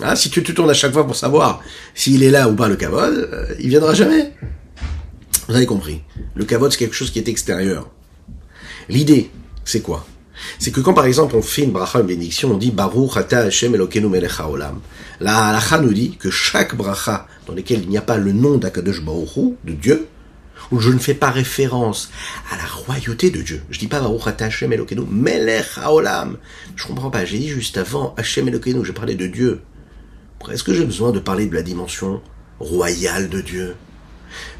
[0.00, 1.60] Ah, si tu te tournes à chaque fois pour savoir
[1.94, 4.32] s'il est là ou pas le kavod, euh, il viendra jamais.
[5.48, 6.02] Vous avez compris.
[6.34, 7.88] Le kavod, c'est quelque chose qui est extérieur.
[8.90, 9.30] L'idée,
[9.64, 10.06] c'est quoi?
[10.58, 13.40] C'est que quand par exemple on fait une bracha, une bénédiction, on dit Baruch ata
[13.40, 14.80] Hashem Elokeinu melech haolam.
[15.20, 18.58] La halacha nous dit que chaque bracha dans lequel il n'y a pas le nom
[18.58, 20.06] d'Akadosh Baruch de Dieu,
[20.70, 22.10] où je ne fais pas référence
[22.52, 23.62] à la royauté de Dieu.
[23.70, 26.36] Je dis pas Baruch Hashem Elokeinu, Melech Haolam.
[26.76, 27.24] Je comprends pas.
[27.24, 29.62] J'ai dit juste avant Hashem Elokeinu, j'ai parlé de Dieu.
[30.52, 32.20] Est-ce que j'ai besoin de parler de la dimension
[32.60, 33.74] royale de Dieu?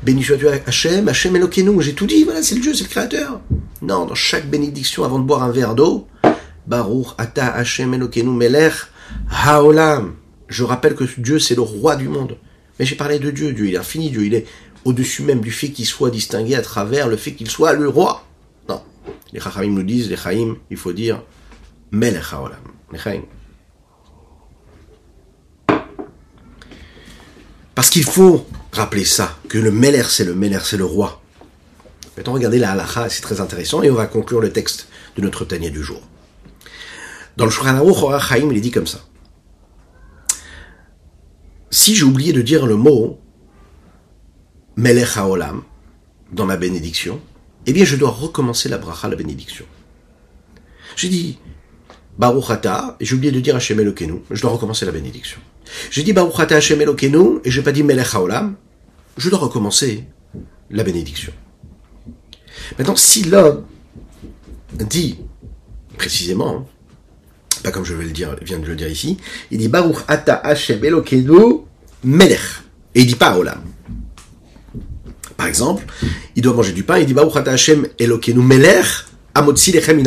[0.03, 1.81] Béni sois-tu Hachem, Hachem Elokeinu.
[1.83, 3.41] J'ai tout dit, voilà, c'est le Dieu, c'est le Créateur.
[3.83, 6.07] Non, dans chaque bénédiction, avant de boire un verre d'eau,
[6.67, 8.75] Baruch Ata Hachem Elokeinu Melech
[9.31, 10.15] Haolam.
[10.49, 12.37] Je rappelle que Dieu, c'est le roi du monde.
[12.79, 13.53] Mais j'ai parlé de Dieu.
[13.53, 14.11] Dieu, il est infini.
[14.11, 14.47] Dieu, il est
[14.85, 18.25] au-dessus même du fait qu'il soit distingué à travers le fait qu'il soit le roi.
[18.69, 18.83] Non.
[19.33, 21.23] Les Chachamim nous disent, les Chaim, il faut dire
[21.91, 22.61] Melech Haolam.
[27.75, 31.23] Parce qu'il faut rappeler ça, que le Meler c'est le Meler, c'est le roi.
[32.17, 35.45] Maintenant, regardez la halacha, c'est très intéressant, et on va conclure le texte de notre
[35.45, 36.01] tanier du jour.
[37.37, 38.99] Dans le Shulchan Aruch, il est dit comme ça.
[41.71, 43.21] Si j'ai oublié de dire le mot
[44.77, 45.63] Melech HaOlam
[46.33, 47.21] dans ma bénédiction,
[47.67, 49.67] eh bien je dois recommencer la bracha, la bénédiction.
[50.97, 51.39] J'ai dit
[52.19, 55.41] Baruch Ata, et j'ai oublié de dire Hashem Elokeinu, je dois recommencer la bénédiction.
[55.91, 58.55] J'ai dit Baruch Ata Hashem Elokeinu, et je n'ai pas dit Melech HaOlam,
[59.17, 60.05] je dois recommencer
[60.71, 61.33] la bénédiction.
[62.79, 63.65] Maintenant, si l'homme
[64.73, 65.19] dit
[65.97, 66.69] précisément,
[67.63, 69.17] pas comme je vais le dire, viens de le dire ici,
[69.51, 71.63] il dit Baruch Ata Hashem Elokeinu
[72.05, 72.41] Melech,
[72.95, 73.63] et il dit pas Olam.
[75.37, 75.85] Par exemple,
[76.35, 78.87] il doit manger du pain, il dit Baruch Hashem Elokeinu Melech
[79.35, 80.03] Amotzi Lechem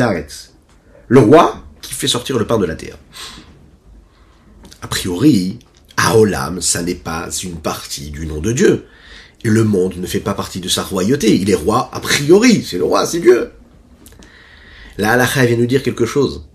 [1.08, 2.98] Le roi qui fait sortir le pain de la terre.
[4.82, 5.58] A priori,
[5.96, 8.86] Aolam, ça n'est pas une partie du nom de Dieu.
[9.44, 11.34] Le monde ne fait pas partie de sa royauté.
[11.36, 12.64] Il est roi a priori.
[12.68, 13.50] C'est le roi, c'est Dieu.
[14.98, 16.46] La halakha vient nous dire quelque chose.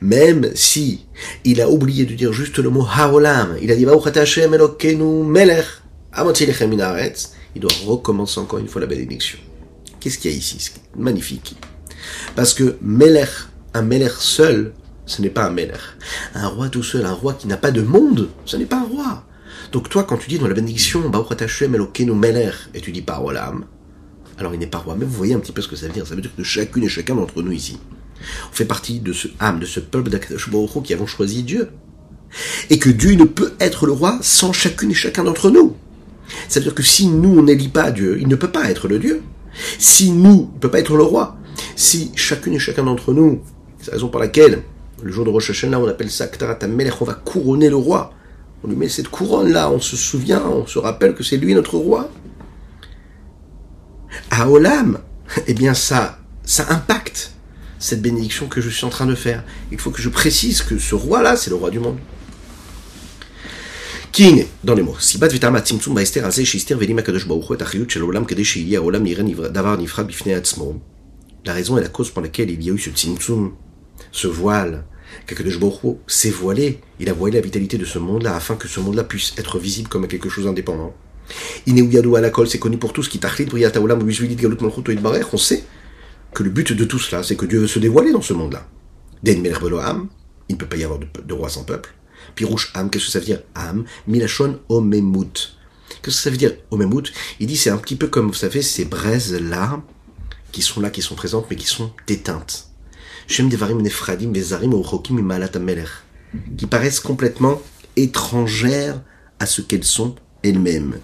[0.00, 1.06] Même si
[1.44, 5.66] il a oublié de dire juste le mot Haolam, il a dit Melech
[7.54, 9.38] il doit recommencer encore une fois la bénédiction.
[10.00, 10.70] Qu'est-ce qu'il y a ici?
[10.96, 11.56] Magnifique.
[12.36, 13.28] Parce que Melech,
[13.74, 14.72] un Melech seul,
[15.08, 15.80] ce n'est pas un Melech.
[16.34, 18.84] Un roi tout seul, un roi qui n'a pas de monde, ce n'est pas un
[18.84, 19.24] roi.
[19.72, 21.02] Donc toi, quand tu dis dans la bénédiction,
[22.74, 23.64] et tu dis Olam,
[24.38, 24.96] alors il n'est pas roi.
[24.96, 26.06] Mais vous voyez un petit peu ce que ça veut dire.
[26.06, 27.78] Ça veut dire que chacune et chacun d'entre nous ici,
[28.50, 30.50] on fait partie de ce âme, de ce peuple d'Akadosh
[30.84, 31.70] qui avons choisi Dieu.
[32.68, 35.76] Et que Dieu ne peut être le roi sans chacune et chacun d'entre nous.
[36.48, 39.22] C'est-à-dire que si nous, on n'élit pas Dieu, il ne peut pas être le Dieu.
[39.78, 41.38] Si nous, il ne peut pas être le roi.
[41.74, 43.40] Si chacune et chacun d'entre nous,
[43.80, 44.62] c'est la raison pour laquelle,
[45.02, 46.58] le jour de Rosh Hashanah, on appelle ça Ktarat
[47.00, 48.12] on va couronner le roi.
[48.64, 51.76] On lui met cette couronne-là, on se souvient, on se rappelle que c'est lui notre
[51.76, 52.10] roi.
[54.30, 54.98] À Olam,
[55.46, 57.32] eh bien ça, ça impacte
[57.78, 59.44] cette bénédiction que je suis en train de faire.
[59.70, 61.98] Il faut que je précise que ce roi-là, c'est le roi du monde.
[64.10, 68.26] King, dans les mots, Sibat vitama tzimtzum baester shister shel olam
[68.82, 70.42] olam davar nifra bifnei.
[71.44, 73.52] La raison et la cause pour laquelle il y a eu ce tzimtzum,
[74.12, 74.84] ce voile,
[75.26, 78.68] qu'Akadosh Baruch Hu s'est voilé, il a voilé la vitalité de ce monde-là afin que
[78.68, 80.94] ce monde-là puisse être visible comme quelque chose d'indépendant.
[81.66, 85.64] Ineuyadu alakol, c'est connu pour tous, qui tachlit galut malchut on sait
[86.34, 88.66] que le but de tout cela, c'est que Dieu veut se dévoiler dans ce monde-là.
[89.22, 89.58] Den melech
[90.48, 91.94] il ne peut pas y avoir de, de roi sans peuple.
[92.34, 95.58] Pirouche Am, qu'est-ce que ça veut dire Am, Milachon Omemut.
[96.02, 98.62] Qu'est-ce que ça veut dire Omemut Il dit c'est un petit peu comme, vous savez,
[98.62, 99.82] ces braises-là,
[100.52, 102.67] qui sont là, qui sont présentes, mais qui sont éteintes.
[106.56, 107.60] Qui paraissent complètement
[107.96, 109.02] étrangères
[109.38, 110.98] à ce qu'elles sont elles-mêmes.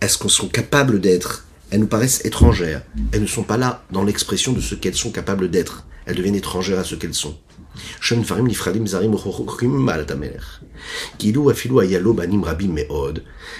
[0.00, 1.46] Est-ce qu'on sont capables d'être?
[1.70, 2.82] Elles nous paraissent étrangères.
[3.12, 5.86] Elles ne sont pas là dans l'expression de ce qu'elles sont capables d'être.
[6.06, 7.36] Elles deviennent étrangères à ce qu'elles sont.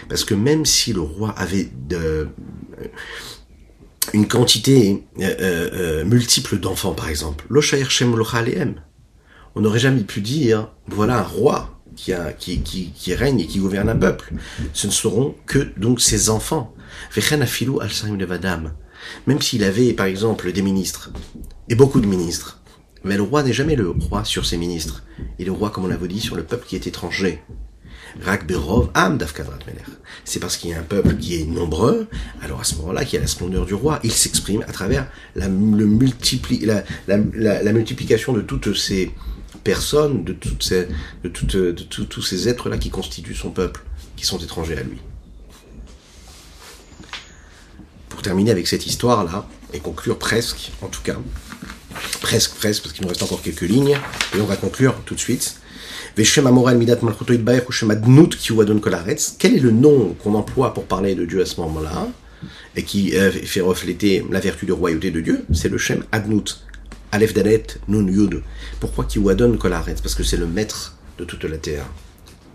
[0.08, 1.68] Parce que même si le roi avait
[4.12, 7.44] une quantité euh, euh, multiple d'enfants, par exemple,
[9.54, 12.14] on n'aurait jamais pu dire, voilà un roi qui
[13.14, 14.32] règne et qui gouverne un peuple.
[14.72, 16.74] Ce ne seront que donc ses enfants.
[19.26, 21.10] Même s'il avait, par exemple, des ministres,
[21.68, 22.60] et beaucoup de ministres,
[23.04, 25.04] mais le roi n'est jamais le roi sur ses ministres.
[25.38, 27.42] Il est le roi, comme on l'avait dit, sur le peuple qui est étranger.
[28.94, 29.18] Am
[30.24, 32.06] C'est parce qu'il y a un peuple qui est nombreux,
[32.42, 34.00] alors à ce moment-là, qu'il y a la splendeur du roi.
[34.02, 35.88] Il s'exprime à travers la, le
[37.36, 39.12] la, la, multiplication de toutes ces
[39.64, 40.88] personnes, de, toutes ces,
[41.22, 43.82] de, toutes, de tous ces êtres-là qui constituent son peuple,
[44.16, 44.98] qui sont étrangers à lui.
[48.08, 51.16] Pour terminer avec cette histoire-là, et conclure presque, en tout cas,
[52.20, 53.98] presque, presque, parce qu'il nous reste encore quelques lignes,
[54.34, 55.57] et on va conclure tout de suite.
[56.18, 56.26] Quel
[59.54, 62.08] est le nom qu'on emploie pour parler de Dieu à ce moment-là
[62.74, 65.44] et qui euh, fait refléter la vertu de royauté de Dieu?
[65.52, 66.64] C'est le Shem Adnut.
[67.12, 68.42] Aleph Dalet Nun Yud.
[68.80, 71.86] Pourquoi Kiwadon Kolaretz Parce que c'est le maître de toute la terre.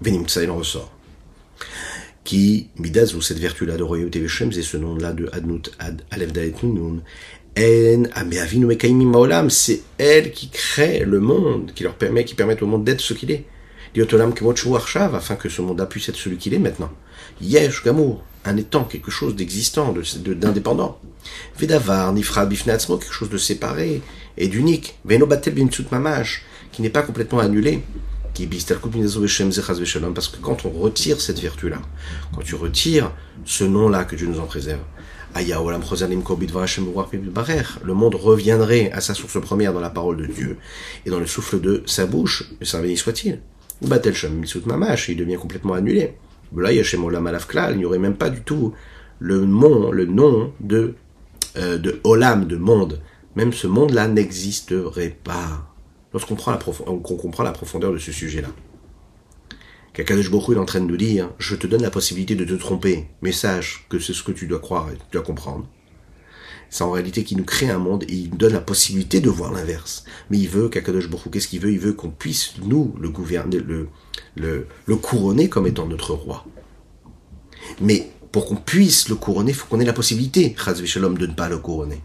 [0.01, 0.91] Venim il en ressort.
[2.26, 6.34] Qui, Midaz, ou cette vertu-là de royauté Veshem, c'est ce nom-là de Adnut, Ad, Aleph
[6.34, 7.01] Dalet Nun
[9.49, 13.14] c'est elle qui crée le monde, qui leur permet, qui permet au monde d'être ce
[13.14, 13.45] qu'il est
[13.96, 16.91] afin que ce monde puisse être celui qu'il est maintenant.
[17.41, 19.94] Yesh Gamour, un étant, quelque chose d'existant,
[20.26, 21.00] d'indépendant.
[21.58, 24.02] Vedavar, Nifra Bifnatzmo, quelque chose de séparé
[24.38, 24.98] et d'unique.
[25.06, 27.84] Venobatel Bimtsut Mamash, qui n'est pas complètement annulé.
[30.16, 31.80] Parce que quand on retire cette vertu-là,
[32.34, 33.12] quand tu retires
[33.46, 34.82] ce nom-là, que Dieu nous en préserve,
[37.84, 40.58] le monde reviendrait à sa source première dans la parole de Dieu
[41.06, 43.39] et dans le souffle de sa bouche, et ça béni soit-il.
[43.88, 44.14] Batel
[44.66, 46.16] Mamash, il devient complètement annulé.
[46.56, 48.74] Là, il n'y aurait même pas du tout
[49.20, 50.96] le, nom, le nom de,
[51.58, 53.02] euh, de Olam, de monde.
[53.36, 55.74] Même ce monde-là n'existerait pas.
[56.14, 58.50] Lorsqu'on comprend la profondeur de ce sujet-là.
[59.94, 62.54] Kakadosh Baruch est en train de nous dire, je te donne la possibilité de te
[62.54, 65.68] tromper, mais sache que c'est ce que tu dois croire et tu dois comprendre.
[66.74, 69.30] C'est en réalité qu'il nous crée un monde et il nous donne la possibilité de
[69.30, 70.05] voir l'inverse.
[70.32, 71.71] Mais il veut, qu'Akadosh Baruch qu'est-ce qu'il veut?
[71.71, 76.47] Il veut qu'on puisse, nous, le gouverner, le couronner comme étant notre roi.
[77.80, 81.34] Mais pour qu'on puisse le couronner, il faut qu'on ait la possibilité, Shalom, de ne
[81.34, 82.01] pas le couronner.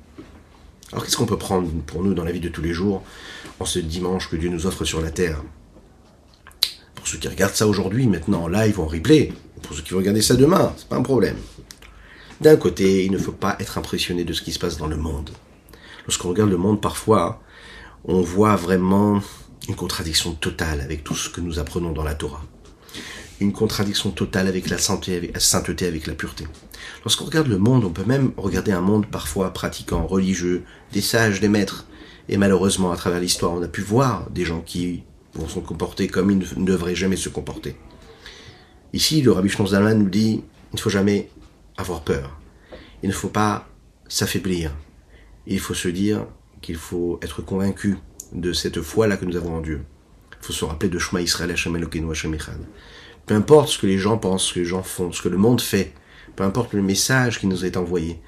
[0.92, 3.02] Alors qu'est-ce qu'on peut prendre pour nous dans la vie de tous les jours,
[3.60, 5.42] en ce dimanche que Dieu nous offre sur la terre?
[6.94, 9.92] Pour ceux qui regardent ça aujourd'hui, maintenant en live ou en replay, pour ceux qui
[9.92, 11.36] vont regarder ça demain, c'est pas un problème.
[12.40, 14.96] D'un côté, il ne faut pas être impressionné de ce qui se passe dans le
[14.96, 15.30] monde.
[16.06, 17.42] Lorsqu'on regarde le monde, parfois,
[18.04, 19.20] on voit vraiment
[19.68, 22.42] une contradiction totale avec tout ce que nous apprenons dans la Torah.
[23.40, 26.46] Une contradiction totale avec la, sainteté, avec la pureté.
[27.04, 30.62] Lorsqu'on regarde le monde, on peut même regarder un monde parfois pratiquant, religieux,
[30.92, 31.86] des sages, des maîtres.
[32.28, 35.02] Et malheureusement, à travers l'histoire, on a pu voir des gens qui
[35.34, 37.76] vont se comporter comme ils ne devraient jamais se comporter.
[38.92, 41.28] Ici, le Rabbi Zalman nous dit, il ne faut jamais
[41.78, 42.38] avoir peur.
[43.02, 43.68] Il ne faut pas
[44.08, 44.74] s'affaiblir.
[45.46, 46.26] Il faut se dire
[46.60, 47.96] qu'il faut être convaincu
[48.32, 49.82] de cette foi-là que nous avons en Dieu.
[50.40, 52.58] Il faut se rappeler de Shema Israël Hashem Elokeinu Hashem Echad.
[53.26, 55.38] Peu importe ce que les gens pensent, ce que les gens font, ce que le
[55.38, 55.92] monde fait,
[56.36, 58.20] peu importe le message qui nous est envoyé,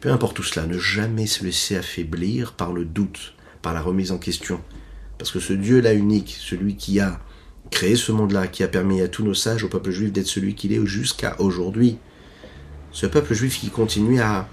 [0.00, 4.12] peu importe tout cela, ne jamais se laisser affaiblir par le doute, par la remise
[4.12, 4.60] en question.
[5.18, 7.20] Parce que ce Dieu-là unique, celui qui a
[7.70, 10.54] créé ce monde-là, qui a permis à tous nos sages, au peuple juif, d'être celui
[10.54, 11.98] qu'il est jusqu'à aujourd'hui,
[12.92, 14.48] ce peuple juif qui continue à,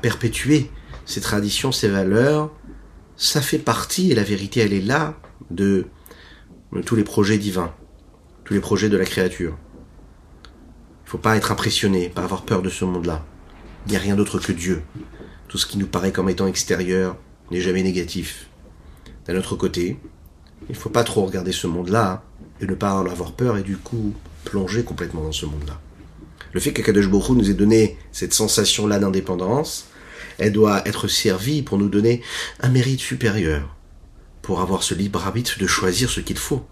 [0.00, 0.70] perpétuer
[1.04, 2.50] ses traditions, ses valeurs,
[3.16, 5.14] ça fait partie, et la vérité elle est là,
[5.50, 5.86] de,
[6.84, 7.72] tous les projets divins,
[8.44, 9.56] tous les projets de la créature.
[10.44, 13.24] Il ne faut pas être impressionné, pas avoir peur de ce monde-là.
[13.86, 14.82] Il n'y a rien d'autre que Dieu.
[15.46, 17.16] Tout ce qui nous paraît comme étant extérieur
[17.52, 18.48] n'est jamais négatif.
[19.26, 19.98] D'un autre côté,
[20.68, 22.24] il ne faut pas trop regarder ce monde-là
[22.60, 24.14] et ne pas en avoir peur et du coup
[24.44, 25.80] plonger complètement dans ce monde-là.
[26.56, 29.88] Le fait qu'Akadosh Baruch nous ait donné cette sensation-là d'indépendance,
[30.38, 32.22] elle doit être servie pour nous donner
[32.60, 33.76] un mérite supérieur,
[34.40, 36.66] pour avoir ce libre arbitre de choisir ce qu'il faut.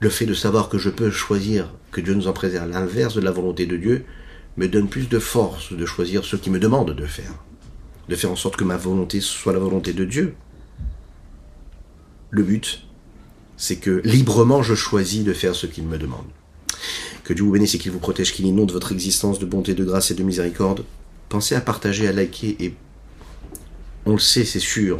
[0.00, 3.20] Le fait de savoir que je peux choisir, que Dieu nous en préserve, l'inverse de
[3.20, 4.04] la volonté de Dieu,
[4.56, 7.44] me donne plus de force de choisir ce qu'il me demande de faire.
[8.08, 10.34] De faire en sorte que ma volonté soit la volonté de Dieu.
[12.30, 12.84] Le but,
[13.56, 16.26] c'est que librement je choisis de faire ce qu'il me demande.
[17.28, 19.84] Que Dieu vous bénisse et qu'il vous protège, qu'il inonde votre existence de bonté, de
[19.84, 20.86] grâce et de miséricorde.
[21.28, 22.74] Pensez à partager, à liker et
[24.06, 24.98] on le sait, c'est sûr,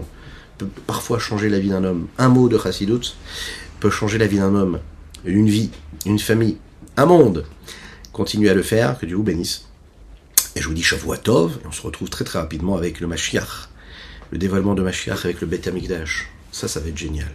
[0.59, 2.07] peut parfois changer la vie d'un homme.
[2.19, 3.17] Un mot de Chassidut
[3.81, 4.79] peut changer la vie d'un homme,
[5.25, 5.71] une vie,
[6.05, 6.59] une famille,
[6.99, 7.47] un monde.
[8.13, 9.65] Continuez à le faire, que Dieu vous bénisse.
[10.55, 13.71] Et je vous dis Shavuatov, et on se retrouve très très rapidement avec le Mashiach,
[14.33, 16.29] le dévoilement de Mashiach avec le Beth Amikdash.
[16.53, 17.33] Ça, ça va être génial.